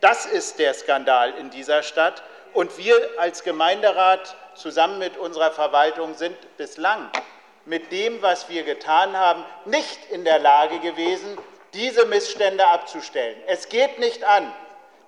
Das 0.01 0.27
ist 0.27 0.59
der 0.59 0.75
Skandal 0.75 1.35
in 1.35 1.51
dieser 1.51 1.83
Stadt. 1.83 2.23
Und 2.55 2.79
wir 2.79 2.97
als 3.19 3.45
Gemeinderat 3.45 4.37
zusammen 4.55 4.99
mit 4.99 5.17
unserer 5.17 5.51
Verwaltung 5.51 6.15
sind 6.15 6.37
bislang 6.57 7.11
mit 7.65 7.93
dem, 7.93 8.23
was 8.23 8.49
wir 8.49 8.63
getan 8.63 9.17
haben, 9.17 9.45
nicht 9.67 10.11
in 10.11 10.25
der 10.25 10.39
Lage 10.39 10.79
gewesen, 10.79 11.37
diese 11.75 12.07
Missstände 12.07 12.67
abzustellen. 12.67 13.41
Es 13.47 13.69
geht 13.69 13.99
nicht 13.99 14.25
an, 14.25 14.53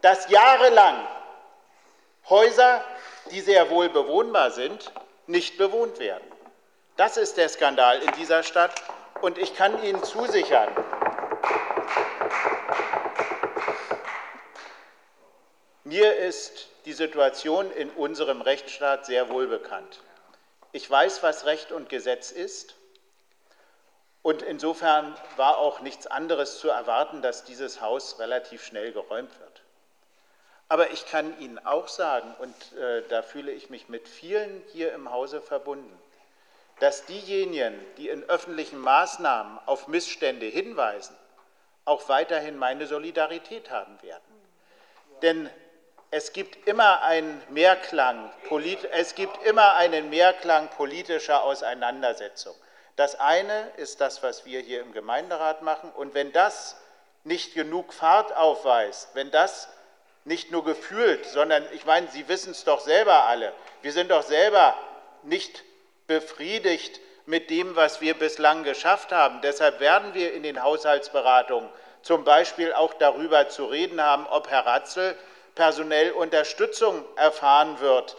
dass 0.02 0.28
jahrelang 0.30 1.06
Häuser, 2.28 2.84
die 3.30 3.40
sehr 3.40 3.70
wohl 3.70 3.88
bewohnbar 3.88 4.50
sind, 4.50 4.92
nicht 5.26 5.58
bewohnt 5.58 5.98
werden. 5.98 6.24
Das 6.96 7.16
ist 7.16 7.36
der 7.36 7.48
Skandal 7.48 8.00
in 8.00 8.12
dieser 8.12 8.42
Stadt. 8.42 8.82
Und 9.20 9.38
ich 9.38 9.54
kann 9.54 9.82
Ihnen 9.82 10.02
zusichern, 10.02 10.68
mir 15.84 16.16
ist 16.16 16.68
die 16.86 16.92
Situation 16.92 17.70
in 17.72 17.90
unserem 17.90 18.40
Rechtsstaat 18.40 19.04
sehr 19.04 19.28
wohl 19.28 19.46
bekannt. 19.46 20.00
Ich 20.72 20.90
weiß, 20.90 21.22
was 21.22 21.44
Recht 21.44 21.72
und 21.72 21.88
Gesetz 21.88 22.30
ist. 22.30 22.76
Und 24.22 24.42
insofern 24.42 25.14
war 25.36 25.58
auch 25.58 25.80
nichts 25.80 26.06
anderes 26.06 26.58
zu 26.58 26.68
erwarten, 26.68 27.22
dass 27.22 27.44
dieses 27.44 27.80
Haus 27.80 28.18
relativ 28.18 28.64
schnell 28.64 28.92
geräumt 28.92 29.30
wird. 29.40 29.62
Aber 30.68 30.90
ich 30.90 31.06
kann 31.06 31.38
Ihnen 31.40 31.58
auch 31.58 31.88
sagen, 31.88 32.34
und 32.38 32.78
äh, 32.78 33.02
da 33.08 33.22
fühle 33.22 33.50
ich 33.50 33.70
mich 33.70 33.88
mit 33.88 34.08
vielen 34.08 34.62
hier 34.72 34.92
im 34.92 35.10
Hause 35.10 35.40
verbunden, 35.40 35.98
dass 36.80 37.04
diejenigen, 37.06 37.78
die 37.96 38.08
in 38.08 38.22
öffentlichen 38.24 38.78
Maßnahmen 38.78 39.58
auf 39.66 39.88
Missstände 39.88 40.46
hinweisen, 40.46 41.16
auch 41.84 42.08
weiterhin 42.08 42.56
meine 42.56 42.86
Solidarität 42.86 43.70
haben 43.70 44.00
werden. 44.02 44.22
Denn 45.22 45.50
es 46.10 46.32
gibt 46.32 46.68
immer 46.68 47.02
einen 47.02 47.42
Mehrklang, 47.50 48.30
es 48.92 49.14
gibt 49.14 49.44
immer 49.44 49.74
einen 49.74 50.10
Mehrklang 50.10 50.68
politischer 50.70 51.42
Auseinandersetzung. 51.42 52.54
Das 53.00 53.18
eine 53.18 53.70
ist 53.78 54.02
das, 54.02 54.22
was 54.22 54.44
wir 54.44 54.60
hier 54.60 54.82
im 54.82 54.92
Gemeinderat 54.92 55.62
machen. 55.62 55.90
Und 55.90 56.12
wenn 56.12 56.32
das 56.32 56.76
nicht 57.24 57.54
genug 57.54 57.94
Fahrt 57.94 58.36
aufweist, 58.36 59.14
wenn 59.14 59.30
das 59.30 59.70
nicht 60.26 60.50
nur 60.50 60.66
gefühlt, 60.66 61.24
sondern 61.24 61.64
ich 61.72 61.86
meine, 61.86 62.08
Sie 62.08 62.28
wissen 62.28 62.50
es 62.50 62.64
doch 62.64 62.80
selber 62.80 63.24
alle, 63.24 63.54
wir 63.80 63.92
sind 63.92 64.10
doch 64.10 64.22
selber 64.22 64.74
nicht 65.22 65.64
befriedigt 66.08 67.00
mit 67.24 67.48
dem, 67.48 67.74
was 67.74 68.02
wir 68.02 68.18
bislang 68.18 68.64
geschafft 68.64 69.12
haben. 69.12 69.40
Deshalb 69.40 69.80
werden 69.80 70.12
wir 70.12 70.34
in 70.34 70.42
den 70.42 70.62
Haushaltsberatungen 70.62 71.70
zum 72.02 72.24
Beispiel 72.24 72.74
auch 72.74 72.92
darüber 72.92 73.48
zu 73.48 73.64
reden 73.64 74.02
haben, 74.02 74.26
ob 74.26 74.50
Herr 74.50 74.66
Ratzel 74.66 75.16
personell 75.54 76.12
Unterstützung 76.12 77.02
erfahren 77.16 77.80
wird 77.80 78.18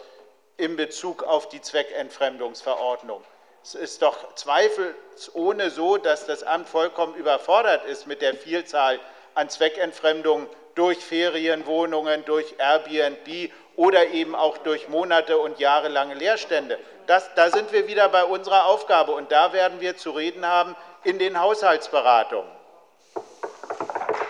in 0.56 0.74
Bezug 0.74 1.22
auf 1.22 1.48
die 1.48 1.60
Zweckentfremdungsverordnung. 1.60 3.22
Es 3.64 3.74
ist 3.76 4.02
doch 4.02 4.34
zweifelsohne 4.34 5.70
so, 5.70 5.96
dass 5.96 6.26
das 6.26 6.42
Amt 6.42 6.68
vollkommen 6.68 7.14
überfordert 7.14 7.84
ist 7.84 8.08
mit 8.08 8.20
der 8.20 8.34
Vielzahl 8.34 8.98
an 9.34 9.48
Zweckentfremdungen 9.48 10.48
durch 10.74 10.98
Ferienwohnungen, 10.98 12.24
durch 12.24 12.56
Airbnb 12.58 13.52
oder 13.76 14.08
eben 14.08 14.34
auch 14.34 14.58
durch 14.58 14.88
Monate 14.88 15.38
und 15.38 15.60
jahrelange 15.60 16.14
Leerstände. 16.14 16.78
Das, 17.06 17.34
da 17.34 17.50
sind 17.50 17.72
wir 17.72 17.86
wieder 17.86 18.08
bei 18.08 18.24
unserer 18.24 18.66
Aufgabe 18.66 19.12
und 19.12 19.30
da 19.30 19.52
werden 19.52 19.80
wir 19.80 19.96
zu 19.96 20.10
reden 20.10 20.44
haben 20.44 20.74
in 21.04 21.18
den 21.18 21.40
Haushaltsberatungen. 21.40 22.50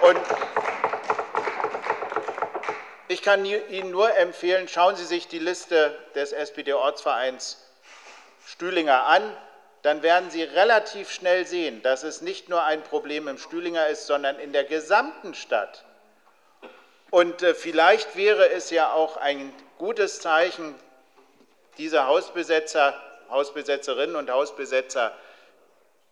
Und 0.03 0.21
ich 3.09 3.23
kann 3.23 3.45
Ihnen 3.45 3.91
nur 3.91 4.15
empfehlen, 4.17 4.69
schauen 4.69 4.97
Sie 4.97 5.05
sich 5.05 5.29
die 5.29 5.39
Liste 5.39 5.97
des 6.15 6.33
SPD-Ortsvereins 6.33 7.62
Stühlinger 8.47 9.07
an, 9.07 9.37
dann 9.83 10.03
werden 10.03 10.31
Sie 10.31 10.43
relativ 10.43 11.11
schnell 11.11 11.47
sehen, 11.47 11.83
dass 11.83 12.05
es 12.05 12.21
nicht 12.21 12.49
nur 12.49 12.63
ein 12.63 12.83
Problem 12.83 13.29
im 13.29 13.39
Stühlinger 13.39 13.89
ist, 13.89 14.07
sondern 14.07 14.39
in 14.39 14.53
der 14.53 14.65
gesamten 14.65 15.35
Stadt. 15.35 15.85
Und 17.11 17.43
äh, 17.43 17.55
vielleicht 17.55 18.17
wäre 18.17 18.51
es 18.51 18.71
ja 18.71 18.93
auch 18.93 19.17
ein 19.17 19.53
gutes 19.79 20.21
Zeichen, 20.21 20.75
diese 21.79 22.07
Hausbesetzer, 22.07 22.95
Hausbesetzerinnen 23.29 24.17
und 24.17 24.31
Hausbesetzer 24.31 25.13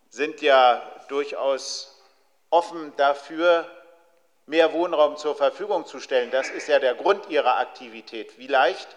sind 0.09 0.43
ja 0.43 0.83
durchaus 1.09 2.03
offen 2.51 2.93
dafür, 2.97 3.67
mehr 4.47 4.73
Wohnraum 4.73 5.17
zur 5.17 5.37
Verfügung 5.37 5.87
zu 5.87 6.01
stellen. 6.01 6.31
Das 6.31 6.51
ist 6.51 6.67
ja 6.67 6.81
der 6.81 6.95
Grund 6.95 7.29
Ihrer 7.29 7.59
Aktivität. 7.59 8.33
Vielleicht 8.33 8.89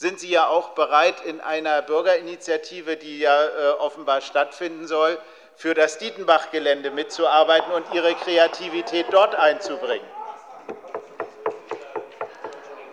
sind 0.00 0.18
Sie 0.18 0.30
ja 0.30 0.46
auch 0.46 0.70
bereit, 0.70 1.20
in 1.26 1.42
einer 1.42 1.82
Bürgerinitiative, 1.82 2.96
die 2.96 3.18
ja 3.18 3.44
äh, 3.44 3.68
offenbar 3.80 4.22
stattfinden 4.22 4.86
soll, 4.86 5.18
für 5.56 5.74
das 5.74 5.98
Dietenbach-Gelände 5.98 6.90
mitzuarbeiten 6.90 7.70
und 7.70 7.84
Ihre 7.92 8.14
Kreativität 8.14 9.04
dort 9.10 9.34
einzubringen. 9.34 10.06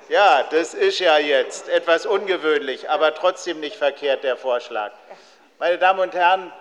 Ja, 0.10 0.44
das 0.52 0.74
ist 0.74 1.00
ja 1.00 1.18
jetzt 1.18 1.70
etwas 1.70 2.06
ungewöhnlich, 2.06 2.90
aber 2.90 3.16
trotzdem 3.16 3.62
nicht 3.62 3.78
verkehrt 3.78 4.26
der 4.26 4.36
Vorschlag. 4.36 4.92
Meine 5.60 5.78
Damen 5.78 6.02
und 6.02 6.14
Herren, 6.14 6.52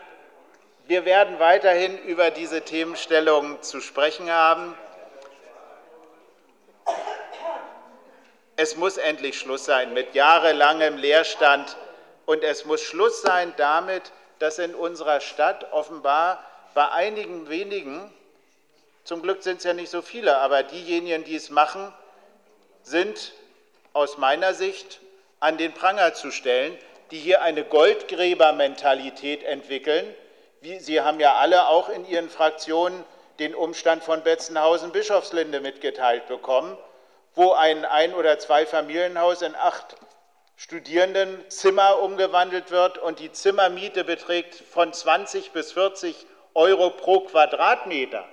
wir 0.87 1.05
werden 1.05 1.41
weiterhin 1.41 1.99
über 1.99 2.31
diese 2.31 2.63
Themenstellungen 2.63 3.61
zu 3.63 3.81
sprechen 3.81 4.31
haben. 4.31 4.79
Es 8.57 8.77
muss 8.77 8.97
endlich 8.97 9.39
Schluss 9.39 9.67
sein 9.67 9.93
mit 9.93 10.15
jahrelangem 10.15 10.97
Leerstand 10.97 11.77
und 12.25 12.43
es 12.43 12.65
muss 12.65 12.81
Schluss 12.81 13.21
sein 13.21 13.53
damit, 13.59 14.13
dass 14.39 14.59
in 14.59 14.75
unserer 14.75 15.21
Stadt 15.21 15.73
offenbar 15.73 16.43
bei 16.75 16.89
einigen 16.91 17.49
wenigen, 17.49 18.13
zum 19.05 19.23
Glück 19.23 19.43
sind 19.43 19.59
es 19.59 19.65
ja 19.65 19.73
nicht 19.73 19.91
so 19.91 20.03
viele, 20.03 20.39
aber 20.39 20.63
diejenigen, 20.63 21.25
die 21.25 21.37
es 21.37 21.51
machen, 21.51 21.93
sind 22.83 23.35
aus 23.93 24.19
meiner 24.19 24.53
Sicht 24.53 25.01
an 25.39 25.59
den 25.59 25.73
Pranger 25.73 26.15
zu 26.15 26.31
stellen, 26.31 26.77
die 27.11 27.19
hier 27.19 27.43
eine 27.43 27.63
Goldgräbermentalität 27.63 29.45
entwickeln. 29.45 30.13
Sie 30.81 31.01
haben 31.01 31.21
ja 31.21 31.35
alle 31.35 31.69
auch 31.69 31.89
in 31.89 32.07
Ihren 32.09 32.29
Fraktionen 32.29 33.05
den 33.39 33.55
Umstand 33.55 34.03
von 34.03 34.23
Betzenhausen-Bischofslinde 34.23 35.61
mitgeteilt 35.61 36.27
bekommen, 36.27 36.77
wo 37.37 37.53
ein 37.53 37.85
Ein- 37.85 38.15
oder 38.15 38.39
Zweifamilienhaus 38.39 39.43
in 39.43 39.55
acht 39.55 39.97
Studierendenzimmer 40.57 42.01
umgewandelt 42.01 42.71
wird 42.71 42.97
und 42.97 43.21
die 43.21 43.31
Zimmermiete 43.31 44.05
beträgt 44.05 44.55
von 44.55 44.93
20 44.93 45.53
bis 45.53 45.73
40 45.73 46.27
Euro 46.55 46.91
pro 46.91 47.21
Quadratmeter. 47.21 48.25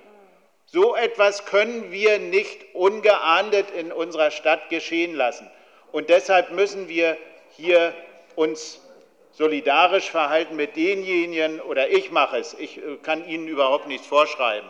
So 0.64 0.96
etwas 0.96 1.44
können 1.44 1.92
wir 1.92 2.18
nicht 2.18 2.74
ungeahndet 2.74 3.70
in 3.70 3.92
unserer 3.92 4.30
Stadt 4.30 4.70
geschehen 4.70 5.14
lassen. 5.14 5.50
Und 5.92 6.08
deshalb 6.08 6.50
müssen 6.50 6.88
wir 6.88 7.18
hier 7.50 7.94
uns 8.34 8.80
solidarisch 9.32 10.10
verhalten 10.10 10.56
mit 10.56 10.76
denjenigen, 10.76 11.60
oder 11.60 11.90
ich 11.90 12.10
mache 12.10 12.38
es, 12.38 12.54
ich 12.54 12.78
äh, 12.78 12.96
kann 13.02 13.26
Ihnen 13.28 13.48
überhaupt 13.48 13.86
nichts 13.86 14.06
vorschreiben. 14.06 14.68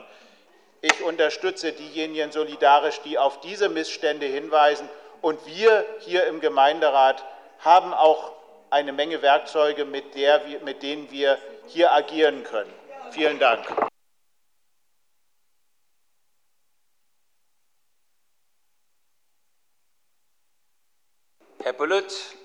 Ich 0.85 1.03
unterstütze 1.03 1.73
diejenigen 1.73 2.31
solidarisch, 2.31 3.01
die 3.01 3.17
auf 3.17 3.41
diese 3.41 3.71
Missstände 3.71 4.27
hinweisen. 4.27 4.87
Und 5.23 5.47
wir 5.47 5.87
hier 6.01 6.27
im 6.27 6.41
Gemeinderat 6.41 7.25
haben 7.61 7.95
auch 7.95 8.33
eine 8.69 8.93
Menge 8.93 9.23
Werkzeuge, 9.23 9.87
mit, 9.87 10.15
der, 10.15 10.43
mit 10.63 10.83
denen 10.83 11.11
wir 11.11 11.39
hier 11.69 11.91
agieren 11.91 12.45
können. 12.45 12.71
Vielen 13.13 13.39
Dank. 13.39 13.65
Herr 21.63 21.73
Bullitt. 21.73 22.37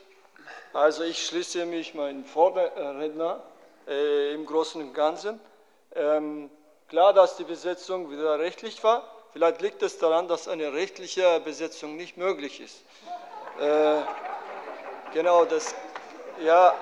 Also 0.71 1.03
ich 1.03 1.25
schließe 1.25 1.65
mich 1.65 1.93
meinem 1.93 2.23
Vorredner 2.23 3.43
äh, 3.85 4.33
im 4.33 4.45
Großen 4.45 4.81
und 4.81 4.93
Ganzen. 4.93 5.41
Ähm, 5.93 6.49
klar, 6.89 7.13
dass 7.13 7.37
die 7.37 7.43
Besetzung 7.43 8.11
wieder 8.11 8.39
rechtlich 8.39 8.83
war. 8.83 9.03
Vielleicht 9.31 9.61
liegt 9.61 9.83
es 9.83 9.99
daran, 9.99 10.27
dass 10.27 10.47
eine 10.47 10.73
rechtliche 10.73 11.39
Besetzung 11.39 11.95
nicht 11.95 12.17
möglich 12.17 12.59
ist. 12.59 12.83
Äh, 13.61 14.01
genau, 15.13 15.45
das, 15.45 15.75
ja, 16.41 16.73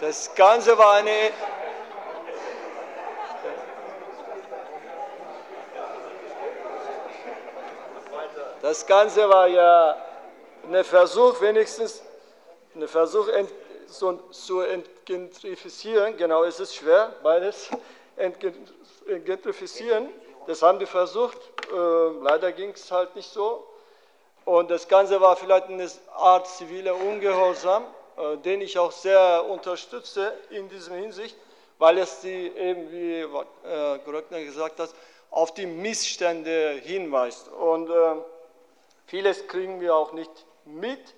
das 0.00 0.34
Ganze 0.34 0.76
war 0.76 0.94
eine 0.94 1.30
Das 8.60 8.84
Ganze 8.84 9.26
war 9.30 9.46
ja 9.46 9.96
ein 10.66 10.84
Versuch, 10.84 11.40
wenigstens 11.40 12.02
ein 12.74 12.86
Versuch 12.88 13.28
ent, 13.28 13.50
so, 13.86 14.14
zu 14.30 14.60
entgentrifizieren. 14.60 16.16
Genau, 16.16 16.42
es 16.42 16.58
ist 16.58 16.74
schwer, 16.74 17.14
beides 17.22 17.70
entgentrifizieren. 18.18 20.08
Das 20.46 20.62
haben 20.62 20.78
die 20.78 20.86
versucht. 20.86 21.38
Äh, 21.70 21.76
leider 22.22 22.52
ging 22.52 22.70
es 22.70 22.90
halt 22.90 23.14
nicht 23.16 23.30
so. 23.30 23.66
Und 24.44 24.70
das 24.70 24.88
Ganze 24.88 25.20
war 25.20 25.36
vielleicht 25.36 25.66
eine 25.66 25.86
Art 26.14 26.46
ziviler 26.48 26.94
Ungehorsam, 26.94 27.84
äh, 28.16 28.38
den 28.38 28.62
ich 28.62 28.78
auch 28.78 28.92
sehr 28.92 29.44
unterstütze 29.46 30.32
in 30.48 30.68
diesem 30.70 30.94
Hinsicht, 30.94 31.36
weil 31.78 31.98
es 31.98 32.20
die, 32.20 32.48
eben 32.48 32.90
wie 32.90 33.20
äh, 33.20 33.98
Gröckner 34.06 34.42
gesagt 34.42 34.80
hat, 34.80 34.90
auf 35.30 35.52
die 35.52 35.66
Missstände 35.66 36.80
hinweist. 36.82 37.48
Und 37.48 37.90
äh, 37.90 38.14
vieles 39.06 39.46
kriegen 39.46 39.80
wir 39.80 39.94
auch 39.94 40.12
nicht 40.12 40.32
mit. 40.64 41.14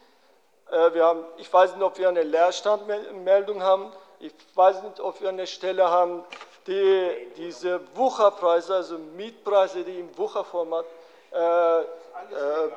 Äh, 0.70 0.94
wir 0.94 1.04
haben, 1.04 1.24
ich 1.36 1.52
weiß 1.52 1.74
nicht, 1.74 1.82
ob 1.84 1.98
wir 1.98 2.08
eine 2.08 2.24
Leerstandmeldung 2.24 3.62
haben. 3.62 3.92
Ich 4.18 4.34
weiß 4.54 4.82
nicht, 4.82 5.00
ob 5.00 5.20
wir 5.20 5.28
eine 5.28 5.46
Stelle 5.46 5.88
haben, 5.88 6.24
die 6.70 7.28
diese 7.36 7.80
Wucherpreise, 7.94 8.76
also 8.76 8.98
Mietpreise, 8.98 9.82
die 9.82 9.98
im 9.98 10.16
Wucherformat 10.16 10.86
äh, 11.32 11.80
äh, 11.80 11.84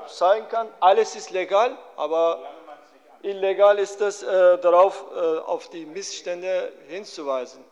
sein 0.07 0.47
kann. 0.49 0.67
Alles 0.79 1.15
ist 1.15 1.29
legal, 1.29 1.77
aber 1.95 2.39
illegal 3.21 3.77
ist 3.77 4.01
es, 4.01 4.23
äh, 4.23 4.57
darauf 4.57 5.05
äh, 5.15 5.37
auf 5.39 5.69
die 5.69 5.85
Missstände 5.85 6.73
hinzuweisen. 6.87 7.63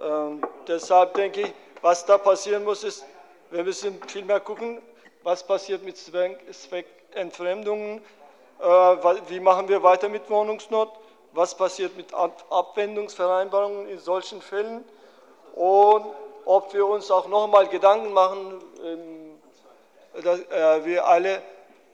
Ähm, 0.00 0.42
deshalb 0.66 1.14
denke 1.14 1.42
ich, 1.42 1.52
was 1.82 2.04
da 2.06 2.18
passieren 2.18 2.64
muss, 2.64 2.84
ist, 2.84 3.04
wir 3.50 3.62
müssen 3.62 4.00
viel 4.08 4.24
mehr 4.24 4.40
gucken, 4.40 4.80
was 5.22 5.46
passiert 5.46 5.82
mit 5.82 5.96
Zweckentfremdungen, 5.96 8.02
äh, 8.60 8.64
wie 8.64 9.40
machen 9.40 9.68
wir 9.68 9.82
weiter 9.82 10.08
mit 10.08 10.28
Wohnungsnot? 10.30 10.90
Was 11.32 11.54
passiert 11.54 11.96
mit 11.96 12.12
Abwendungsvereinbarungen 12.14 13.88
in 13.88 13.98
solchen 13.98 14.40
Fällen? 14.40 14.84
Und 15.54 16.06
ob 16.44 16.72
wir 16.72 16.86
uns 16.86 17.10
auch 17.10 17.28
noch 17.28 17.44
einmal 17.44 17.68
Gedanken 17.68 18.12
machen, 18.12 18.62
ähm, 18.82 19.38
äh, 20.14 20.84
wir 20.84 21.06
alle, 21.06 21.42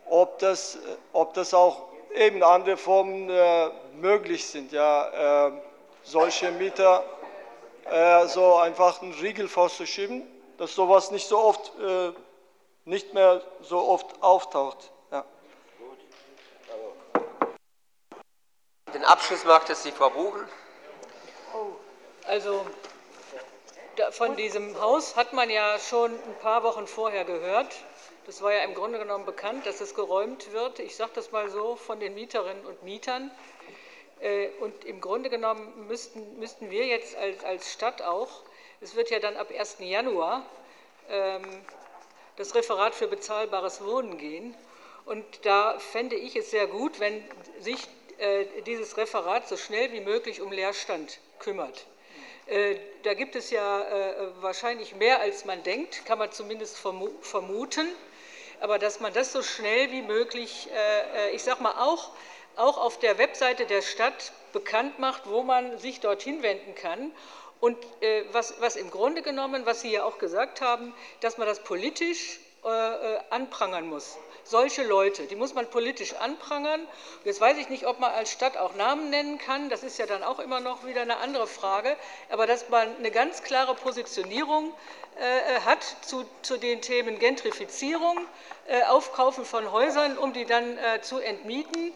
ob 0.08 0.38
das, 0.38 0.78
ob 1.12 1.34
das 1.34 1.52
auch 1.54 1.88
eben 2.14 2.42
andere 2.42 2.76
Formen 2.76 3.28
äh, 3.28 3.70
möglich 3.94 4.46
sind, 4.46 4.72
ja, 4.72 5.52
solche 6.02 6.50
Mieter 6.52 7.04
so 8.26 8.56
einfach 8.56 9.00
einen 9.02 9.12
Riegel 9.14 9.48
vorzuschieben, 9.48 10.22
dass 10.58 10.74
sowas 10.74 11.10
nicht 11.10 11.26
so 11.26 11.38
oft, 11.38 11.72
nicht 12.84 13.14
mehr 13.14 13.40
so 13.62 13.78
oft 13.78 14.22
auftaucht. 14.22 14.90
Den 18.94 19.04
Abschluss 19.04 19.44
macht 19.44 19.68
es 19.70 19.82
die 19.82 19.90
Frau 19.90 20.08
Buchen. 20.08 20.48
Oh, 21.52 21.72
also 22.28 22.64
von 24.10 24.36
diesem 24.36 24.80
Haus 24.80 25.16
hat 25.16 25.32
man 25.32 25.50
ja 25.50 25.78
schon 25.78 26.10
ein 26.12 26.38
paar 26.40 26.62
Wochen 26.62 26.86
vorher 26.86 27.24
gehört. 27.24 27.74
Das 28.26 28.40
war 28.42 28.52
ja 28.52 28.62
im 28.62 28.74
Grunde 28.74 28.98
genommen 28.98 29.26
bekannt, 29.26 29.66
dass 29.66 29.80
es 29.80 29.94
geräumt 29.94 30.52
wird. 30.52 30.78
Ich 30.78 30.96
sage 30.96 31.12
das 31.14 31.32
mal 31.32 31.50
so 31.50 31.76
von 31.76 32.00
den 32.00 32.14
Mieterinnen 32.14 32.64
und 32.64 32.82
Mietern. 32.82 33.30
Äh, 34.20 34.48
und 34.60 34.84
im 34.84 35.00
Grunde 35.00 35.28
genommen 35.30 35.86
müssten, 35.86 36.38
müssten 36.38 36.70
wir 36.70 36.86
jetzt 36.86 37.16
als, 37.16 37.44
als 37.44 37.72
Stadt 37.72 38.02
auch, 38.02 38.42
es 38.80 38.96
wird 38.96 39.10
ja 39.10 39.18
dann 39.18 39.36
ab 39.36 39.48
1. 39.56 39.76
Januar 39.80 40.44
ähm, 41.08 41.42
das 42.36 42.54
Referat 42.54 42.94
für 42.94 43.08
bezahlbares 43.08 43.84
Wohnen 43.84 44.18
gehen. 44.18 44.56
Und 45.04 45.24
da 45.44 45.78
fände 45.78 46.16
ich 46.16 46.36
es 46.36 46.50
sehr 46.50 46.66
gut, 46.66 47.00
wenn 47.00 47.22
sich 47.60 47.86
äh, 48.18 48.46
dieses 48.62 48.96
Referat 48.96 49.48
so 49.48 49.56
schnell 49.56 49.92
wie 49.92 50.00
möglich 50.00 50.40
um 50.40 50.50
Leerstand 50.50 51.18
kümmert. 51.38 51.86
Äh, 52.46 52.76
da 53.04 53.14
gibt 53.14 53.36
es 53.36 53.50
ja 53.50 53.80
äh, 53.80 54.14
wahrscheinlich 54.42 54.94
mehr, 54.96 55.20
als 55.20 55.44
man 55.44 55.62
denkt, 55.62 56.04
kann 56.04 56.18
man 56.18 56.30
zumindest 56.30 56.76
vermuten. 56.78 57.88
Aber 58.60 58.78
dass 58.78 59.00
man 59.00 59.12
das 59.12 59.32
so 59.32 59.42
schnell 59.42 59.90
wie 59.90 60.00
möglich, 60.00 60.68
ich 61.32 61.42
sage 61.42 61.62
mal, 61.62 61.72
auch, 61.72 62.12
auch 62.56 62.78
auf 62.78 62.98
der 62.98 63.18
Webseite 63.18 63.66
der 63.66 63.82
Stadt 63.82 64.32
bekannt 64.52 64.98
macht, 64.98 65.28
wo 65.28 65.42
man 65.42 65.76
sich 65.78 66.00
dorthin 66.00 66.42
wenden 66.42 66.74
kann. 66.74 67.12
Und 67.60 67.76
was, 68.32 68.60
was 68.60 68.76
im 68.76 68.90
Grunde 68.90 69.20
genommen, 69.20 69.66
was 69.66 69.82
Sie 69.82 69.90
ja 69.90 70.04
auch 70.04 70.18
gesagt 70.18 70.62
haben, 70.62 70.94
dass 71.20 71.36
man 71.36 71.46
das 71.46 71.62
politisch 71.62 72.38
anprangern 73.28 73.86
muss. 73.88 74.16
Solche 74.44 74.82
Leute, 74.84 75.26
die 75.26 75.36
muss 75.36 75.54
man 75.54 75.68
politisch 75.68 76.14
anprangern. 76.14 76.86
Jetzt 77.24 77.40
weiß 77.40 77.56
ich 77.58 77.68
nicht, 77.68 77.86
ob 77.86 77.98
man 77.98 78.12
als 78.12 78.30
Stadt 78.30 78.56
auch 78.56 78.74
Namen 78.74 79.10
nennen 79.10 79.38
kann. 79.38 79.70
Das 79.70 79.82
ist 79.82 79.98
ja 79.98 80.06
dann 80.06 80.22
auch 80.22 80.38
immer 80.38 80.60
noch 80.60 80.84
wieder 80.84 81.02
eine 81.02 81.16
andere 81.18 81.46
Frage. 81.46 81.96
Aber 82.30 82.46
dass 82.46 82.68
man 82.68 82.96
eine 82.96 83.10
ganz 83.10 83.42
klare 83.42 83.74
Positionierung 83.74 84.72
äh, 85.16 85.60
hat 85.60 85.84
zu, 86.02 86.24
zu, 86.42 86.58
den 86.58 86.82
Themen 86.82 87.18
Gentrifizierung, 87.18 88.18
äh, 88.66 88.82
Aufkaufen 88.84 89.44
von 89.44 89.70
Häusern, 89.72 90.18
um 90.18 90.32
die 90.32 90.44
dann 90.44 90.76
äh, 90.78 91.00
zu 91.00 91.18
entmieten 91.18 91.92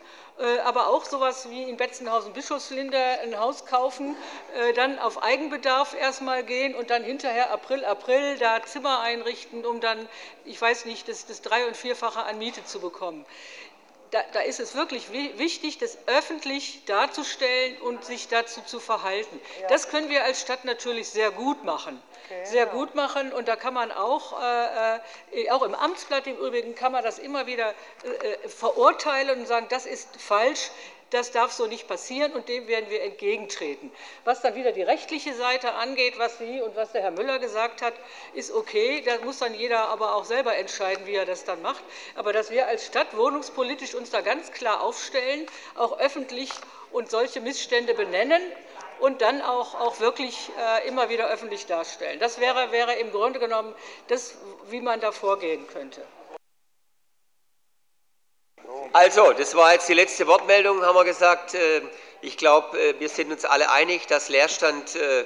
aber 0.64 0.88
auch 0.88 1.04
so 1.04 1.16
etwas 1.16 1.50
wie 1.50 1.64
in 1.64 1.76
Betzenhausen-Bischofslinde 1.76 2.98
ein 3.22 3.38
Haus 3.38 3.66
kaufen, 3.66 4.16
äh, 4.56 4.72
dann 4.72 4.98
auf 4.98 5.22
Eigenbedarf 5.22 5.94
erst 5.98 6.20
einmal 6.20 6.44
gehen 6.44 6.74
und 6.74 6.90
dann 6.90 7.02
hinterher 7.02 7.50
April, 7.50 7.84
April 7.84 8.38
da 8.38 8.62
Zimmer 8.64 9.00
einrichten, 9.00 9.66
um 9.66 9.80
dann, 9.80 10.08
ich 10.44 10.60
weiß 10.60 10.84
nicht, 10.84 11.08
das, 11.08 11.26
das 11.26 11.42
Drei- 11.42 11.66
und 11.66 11.76
Vierfache 11.76 12.22
an 12.22 12.38
Miete 12.38 12.64
zu 12.64 12.80
bekommen 12.80 13.24
da, 14.10 14.20
da, 14.32 14.40
ist 14.40 14.60
es 14.60 14.74
wirklich 14.74 15.12
wichtig, 15.12 15.78
das 15.78 15.98
öffentlich 16.06 16.84
darzustellen 16.86 17.80
und 17.82 18.04
sich 18.04 18.28
dazu 18.28 18.60
zu 18.62 18.80
verhalten. 18.80 19.40
Ja. 19.60 19.68
Das 19.68 19.88
können 19.88 20.08
wir 20.08 20.24
als 20.24 20.40
Stadt 20.40 20.64
natürlich 20.64 21.08
sehr 21.08 21.30
gut 21.30 21.64
machen. 21.64 22.00
Okay, 22.26 22.44
sehr 22.44 22.66
ja. 22.66 22.72
gut 22.72 22.94
machen 22.94 23.32
und 23.32 23.48
da 23.48 23.56
kann 23.56 23.74
man 23.74 23.90
auch, 23.92 24.40
äh, 24.40 24.96
äh, 25.32 25.50
auch 25.50 25.62
im 25.62 25.74
Amtsblatt 25.74 26.26
im 26.26 26.36
Übrigen, 26.36 26.74
kann 26.74 26.92
man 26.92 27.02
das 27.02 27.18
immer 27.18 27.46
wieder 27.46 27.74
äh, 28.04 28.26
äh 28.26 28.48
verurteilen 28.48 29.40
und 29.40 29.46
sagen, 29.46 29.66
das 29.70 29.86
ist 29.86 30.08
falsch. 30.20 30.70
Das 31.10 31.30
darf 31.30 31.52
so 31.52 31.66
nicht 31.66 31.88
passieren 31.88 32.32
und 32.32 32.48
dem 32.48 32.68
werden 32.68 32.90
wir 32.90 33.02
entgegentreten. 33.02 33.90
Was 34.24 34.42
dann 34.42 34.54
wieder 34.54 34.72
die 34.72 34.82
rechtliche 34.82 35.34
Seite 35.34 35.72
angeht, 35.72 36.18
was 36.18 36.36
Sie 36.36 36.60
und 36.60 36.76
was 36.76 36.92
der 36.92 37.00
Herr 37.00 37.12
Müller 37.12 37.38
gesagt 37.38 37.80
hat, 37.80 37.94
ist 38.34 38.52
okay. 38.52 39.02
Da 39.04 39.16
muss 39.24 39.38
dann 39.38 39.54
jeder 39.54 39.88
aber 39.88 40.14
auch 40.14 40.24
selber 40.24 40.56
entscheiden, 40.56 41.06
wie 41.06 41.14
er 41.14 41.24
das 41.24 41.44
dann 41.44 41.62
macht. 41.62 41.82
Aber 42.14 42.34
dass 42.34 42.50
wir 42.50 42.66
als 42.66 42.84
Stadt 42.84 43.16
wohnungspolitisch 43.16 43.94
uns 43.94 44.10
da 44.10 44.20
ganz 44.20 44.52
klar 44.52 44.82
aufstellen, 44.82 45.46
auch 45.76 45.98
öffentlich 45.98 46.50
und 46.92 47.10
solche 47.10 47.40
Missstände 47.40 47.94
benennen 47.94 48.42
und 49.00 49.22
dann 49.22 49.40
auch, 49.40 49.80
auch 49.80 50.00
wirklich 50.00 50.50
äh, 50.58 50.88
immer 50.88 51.08
wieder 51.08 51.28
öffentlich 51.28 51.66
darstellen. 51.66 52.18
Das 52.20 52.38
wäre, 52.38 52.70
wäre 52.72 52.94
im 52.94 53.12
Grunde 53.12 53.38
genommen 53.38 53.74
das, 54.08 54.34
wie 54.68 54.80
man 54.80 55.00
da 55.00 55.12
vorgehen 55.12 55.66
könnte. 55.68 56.02
Also, 58.92 59.32
das 59.32 59.54
war 59.54 59.72
jetzt 59.72 59.88
die 59.88 59.94
letzte 59.94 60.26
Wortmeldung, 60.26 60.82
haben 60.82 60.94
wir 60.94 61.04
gesagt. 61.04 61.54
Äh, 61.54 61.82
ich 62.20 62.36
glaube, 62.36 62.78
äh, 62.78 62.94
wir 62.98 63.08
sind 63.08 63.30
uns 63.30 63.44
alle 63.44 63.70
einig, 63.70 64.06
dass 64.06 64.28
Leerstand 64.28 64.96
äh, 64.96 65.24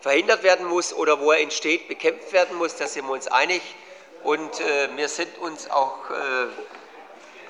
verhindert 0.00 0.42
werden 0.42 0.66
muss 0.66 0.92
oder 0.92 1.20
wo 1.20 1.32
er 1.32 1.40
entsteht, 1.40 1.88
bekämpft 1.88 2.32
werden 2.32 2.58
muss. 2.58 2.76
Da 2.76 2.86
sind 2.86 3.06
wir 3.06 3.12
uns 3.12 3.28
einig. 3.28 3.62
Und 4.22 4.58
wir 4.96 5.08
sind 5.08 5.36
uns 5.36 5.70
auch 5.70 5.98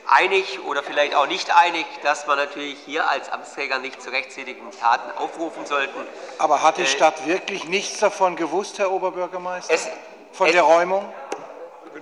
einig 0.09 0.59
oder 0.67 0.83
vielleicht 0.83 1.15
auch 1.15 1.29
nicht 1.29 1.55
einig, 1.55 1.87
dass 2.03 2.27
wir 2.27 2.35
natürlich 2.35 2.79
hier 2.85 3.09
als 3.09 3.31
Amtsträger 3.31 3.79
nicht 3.79 4.03
zu 4.03 4.11
rechtzeitigen 4.11 4.73
Taten 4.73 5.17
aufrufen 5.17 5.67
sollten. 5.67 6.01
Aber 6.39 6.63
hat 6.63 6.77
die 6.79 6.87
Stadt 6.87 7.27
wirklich 7.29 7.65
nichts 7.67 8.01
davon 8.01 8.35
gewusst, 8.35 8.81
Herr 8.81 8.91
Oberbürgermeister? 8.91 9.73
Es, 9.73 9.89
von 10.33 10.49
es, 10.49 10.53
der 10.53 10.63
Räumung? 10.63 11.05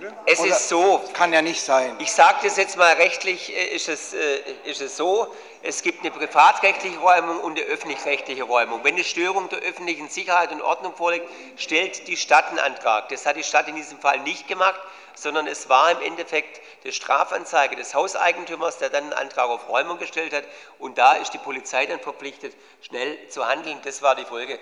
Bitte? 0.03 0.15
Es 0.25 0.39
Oder 0.39 0.49
ist 0.49 0.69
so. 0.69 1.01
Kann 1.13 1.31
ja 1.31 1.41
nicht 1.41 1.61
sein. 1.61 1.95
Ich 1.99 2.11
sage 2.11 2.39
das 2.43 2.57
jetzt 2.57 2.75
mal 2.75 2.93
rechtlich, 2.95 3.55
äh, 3.55 3.67
ist 3.67 3.87
es, 3.87 4.13
äh, 4.13 4.39
ist 4.65 4.81
es 4.81 4.97
so, 4.97 5.33
es 5.61 5.81
gibt 5.81 6.01
eine 6.01 6.11
privatrechtliche 6.11 6.99
Räumung 6.99 7.39
und 7.39 7.57
eine 7.57 7.65
öffentlich-rechtliche 7.67 8.43
Räumung. 8.43 8.83
Wenn 8.83 8.95
eine 8.95 9.05
Störung 9.05 9.47
der 9.47 9.59
öffentlichen 9.59 10.09
Sicherheit 10.09 10.51
und 10.51 10.61
Ordnung 10.61 10.93
vorliegt, 10.93 11.29
stellt 11.55 12.07
die 12.07 12.17
Stadt 12.17 12.49
einen 12.49 12.59
Antrag. 12.59 13.07
Das 13.09 13.25
hat 13.25 13.37
die 13.37 13.43
Stadt 13.43 13.69
in 13.69 13.75
diesem 13.75 13.97
Fall 13.97 14.19
nicht 14.19 14.49
gemacht, 14.49 14.79
sondern 15.15 15.47
es 15.47 15.69
war 15.69 15.91
im 15.91 16.01
Endeffekt 16.01 16.59
die 16.83 16.91
Strafanzeige 16.91 17.77
des 17.77 17.95
Hauseigentümers, 17.95 18.79
der 18.79 18.89
dann 18.89 19.03
einen 19.03 19.13
Antrag 19.13 19.47
auf 19.47 19.69
Räumung 19.69 19.99
gestellt 19.99 20.33
hat. 20.33 20.43
Und 20.79 20.97
da 20.97 21.13
ist 21.13 21.33
die 21.33 21.37
Polizei 21.37 21.85
dann 21.85 22.01
verpflichtet, 22.01 22.53
schnell 22.81 23.29
zu 23.29 23.47
handeln. 23.47 23.79
Das 23.85 24.01
war 24.01 24.15
die 24.15 24.25
Folge. 24.25 24.59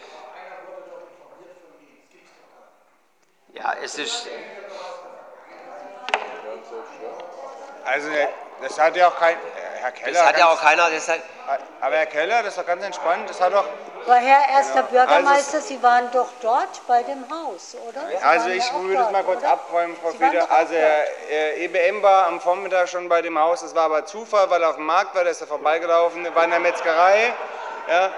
Ja, 3.53 3.73
es 3.81 3.97
ist. 3.97 4.27
Also 7.85 8.09
das 8.61 8.79
hat 8.79 8.95
ja 8.95 9.07
auch 9.07 9.17
kein 9.17 9.37
Herr 9.81 9.91
Keller. 9.91 10.13
Das 10.13 10.25
hat 10.25 10.37
ja 10.37 10.47
auch 10.47 10.61
keiner. 10.61 10.89
Das 10.89 11.07
hat, 11.07 11.19
aber 11.79 11.95
Herr 11.95 12.05
Keller, 12.05 12.43
das 12.43 12.53
ist 12.53 12.59
doch 12.59 12.65
ganz 12.65 12.83
entspannt. 12.83 13.29
Das 13.29 13.41
hat 13.41 13.53
doch. 13.53 13.65
Aber 14.05 14.15
Herr 14.15 14.49
Erster 14.49 14.83
Bürgermeister, 14.83 15.57
also, 15.57 15.67
Sie 15.67 15.81
waren 15.81 16.09
doch 16.11 16.29
dort 16.41 16.85
bei 16.87 17.03
dem 17.03 17.23
Haus, 17.29 17.75
oder? 17.87 18.01
Sie 18.07 18.23
also 18.23 18.49
ich 18.49 18.63
würde 18.73 19.03
es 19.03 19.11
mal 19.11 19.23
kurz 19.23 19.39
oder? 19.39 19.51
abräumen, 19.51 19.95
Frau 19.95 20.11
Fieder. 20.11 20.49
Also 20.51 20.73
Herr 20.73 21.57
EBM 21.57 22.01
war 22.01 22.27
am 22.27 22.39
Vormittag 22.39 22.89
schon 22.89 23.09
bei 23.09 23.21
dem 23.21 23.37
Haus. 23.37 23.61
Das 23.61 23.73
war 23.73 23.85
aber 23.85 24.05
Zufall, 24.05 24.49
weil 24.49 24.61
er 24.61 24.69
auf 24.69 24.75
dem 24.75 24.85
Markt 24.85 25.15
war. 25.15 25.23
Der 25.23 25.31
ist 25.31 25.41
da 25.41 25.45
vorbeigelaufen. 25.45 26.27
war 26.35 26.43
in 26.43 26.51
der 26.51 26.59
Metzgerei. 26.59 27.33
Ja, 27.89 28.11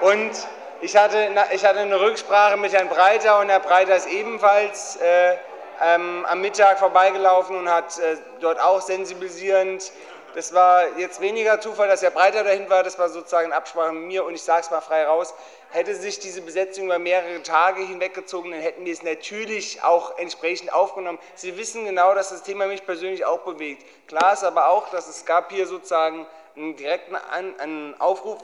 und 0.00 0.32
ich 0.80 0.96
hatte, 0.96 1.28
ich 1.52 1.64
hatte 1.64 1.80
eine 1.80 2.00
Rücksprache 2.00 2.56
mit 2.56 2.72
Herrn 2.72 2.88
Breiter 2.88 3.38
und 3.38 3.50
Herr 3.50 3.60
Breiter 3.60 3.96
ist 3.96 4.06
ebenfalls. 4.06 4.96
Äh, 4.96 5.36
ähm, 5.82 6.26
am 6.28 6.40
Mittag 6.40 6.78
vorbeigelaufen 6.78 7.56
und 7.56 7.68
hat 7.68 7.98
äh, 7.98 8.16
dort 8.40 8.60
auch 8.60 8.80
sensibilisierend. 8.80 9.92
Das 10.34 10.54
war 10.54 10.96
jetzt 10.96 11.20
weniger 11.20 11.60
Zufall, 11.60 11.88
dass 11.88 12.04
er 12.04 12.10
breiter 12.10 12.44
dahin 12.44 12.70
war. 12.70 12.84
Das 12.84 12.98
war 12.98 13.08
sozusagen 13.08 13.52
Absprache 13.52 13.92
mit 13.92 14.04
mir 14.04 14.24
und 14.24 14.34
ich 14.34 14.42
sage 14.42 14.60
es 14.60 14.70
mal 14.70 14.80
frei 14.80 15.04
raus. 15.04 15.34
Hätte 15.70 15.94
sich 15.94 16.20
diese 16.20 16.42
Besetzung 16.42 16.84
über 16.84 16.98
mehrere 16.98 17.42
Tage 17.42 17.82
hinweggezogen, 17.82 18.52
dann 18.52 18.60
hätten 18.60 18.84
wir 18.84 18.92
es 18.92 19.02
natürlich 19.02 19.82
auch 19.82 20.18
entsprechend 20.18 20.72
aufgenommen. 20.72 21.18
Sie 21.34 21.56
wissen 21.56 21.84
genau, 21.84 22.14
dass 22.14 22.30
das 22.30 22.42
Thema 22.42 22.66
mich 22.66 22.86
persönlich 22.86 23.24
auch 23.24 23.40
bewegt. 23.40 23.84
Klar 24.06 24.34
ist 24.34 24.44
aber 24.44 24.68
auch, 24.68 24.90
dass 24.90 25.08
es 25.08 25.24
gab 25.24 25.50
hier 25.50 25.66
sozusagen 25.66 26.26
einen 26.56 26.76
direkten 26.76 27.16
einen 27.16 28.00
Aufruf 28.00 28.38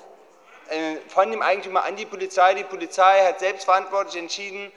äh, 0.71 0.97
von 1.09 1.31
dem 1.31 1.43
Eigentümer 1.43 1.85
an 1.85 1.95
die 1.95 2.07
Polizei. 2.07 2.55
Die 2.55 2.65
Polizei 2.65 3.25
hat 3.25 3.39
selbstverantwortlich 3.39 4.21
entschieden, 4.21 4.73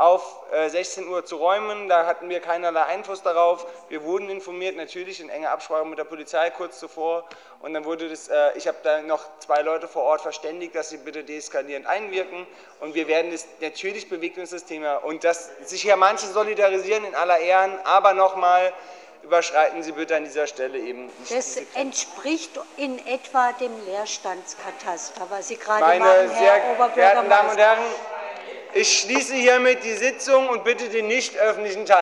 auf 0.00 0.40
16 0.68 1.04
äh, 1.04 1.06
Uhr 1.08 1.24
zu 1.26 1.36
räumen. 1.36 1.88
Da 1.88 2.06
hatten 2.06 2.28
wir 2.30 2.40
keinerlei 2.40 2.84
Einfluss 2.84 3.22
darauf. 3.22 3.66
Wir 3.90 4.02
wurden 4.02 4.30
informiert, 4.30 4.76
natürlich 4.76 5.20
in 5.20 5.28
enger 5.28 5.50
Absprache 5.50 5.84
mit 5.84 5.98
der 5.98 6.04
Polizei 6.04 6.48
kurz 6.50 6.78
zuvor. 6.78 7.24
Und 7.60 7.74
dann 7.74 7.84
wurde 7.84 8.08
das, 8.08 8.28
äh, 8.28 8.56
ich 8.56 8.66
habe 8.66 8.78
da 8.82 9.02
noch 9.02 9.20
zwei 9.40 9.60
Leute 9.60 9.88
vor 9.88 10.04
Ort 10.04 10.22
verständigt, 10.22 10.74
dass 10.74 10.88
sie 10.88 10.96
bitte 10.96 11.22
deeskalierend 11.22 11.86
einwirken. 11.86 12.46
Und 12.80 12.94
wir 12.94 13.08
werden 13.08 13.30
das, 13.30 13.46
natürlich 13.60 14.08
bewegt 14.08 14.38
uns 14.38 14.50
das 14.50 14.64
Thema. 14.64 14.96
Und 14.96 15.22
dass 15.22 15.50
sich 15.68 15.82
hier 15.82 15.96
manche 15.96 16.26
solidarisieren 16.26 17.04
in 17.04 17.14
aller 17.14 17.38
Ehren, 17.38 17.78
aber 17.84 18.14
nochmal, 18.14 18.72
überschreiten 19.22 19.82
Sie 19.82 19.92
bitte 19.92 20.16
an 20.16 20.24
dieser 20.24 20.46
Stelle 20.46 20.78
eben 20.78 21.06
nicht. 21.06 21.30
Das 21.30 21.58
entspricht 21.74 22.58
in 22.78 23.06
etwa 23.06 23.52
dem 23.52 23.72
Leerstandskataster, 23.84 25.26
was 25.28 25.48
Sie 25.48 25.56
gerade 25.56 25.80
Meine 25.80 26.00
machen, 26.00 26.30
Herr 26.30 26.38
sehr 26.38 26.72
Oberbürgermeister. 26.72 27.28
Damen 27.28 27.50
und 27.50 27.58
Herren, 27.58 27.78
ich 28.74 29.00
schließe 29.00 29.34
hiermit 29.34 29.84
die 29.84 29.94
Sitzung 29.94 30.48
und 30.48 30.64
bitte 30.64 30.88
den 30.88 31.08
nicht 31.08 31.36
öffentlichen 31.36 31.86
Teil. 31.86 31.98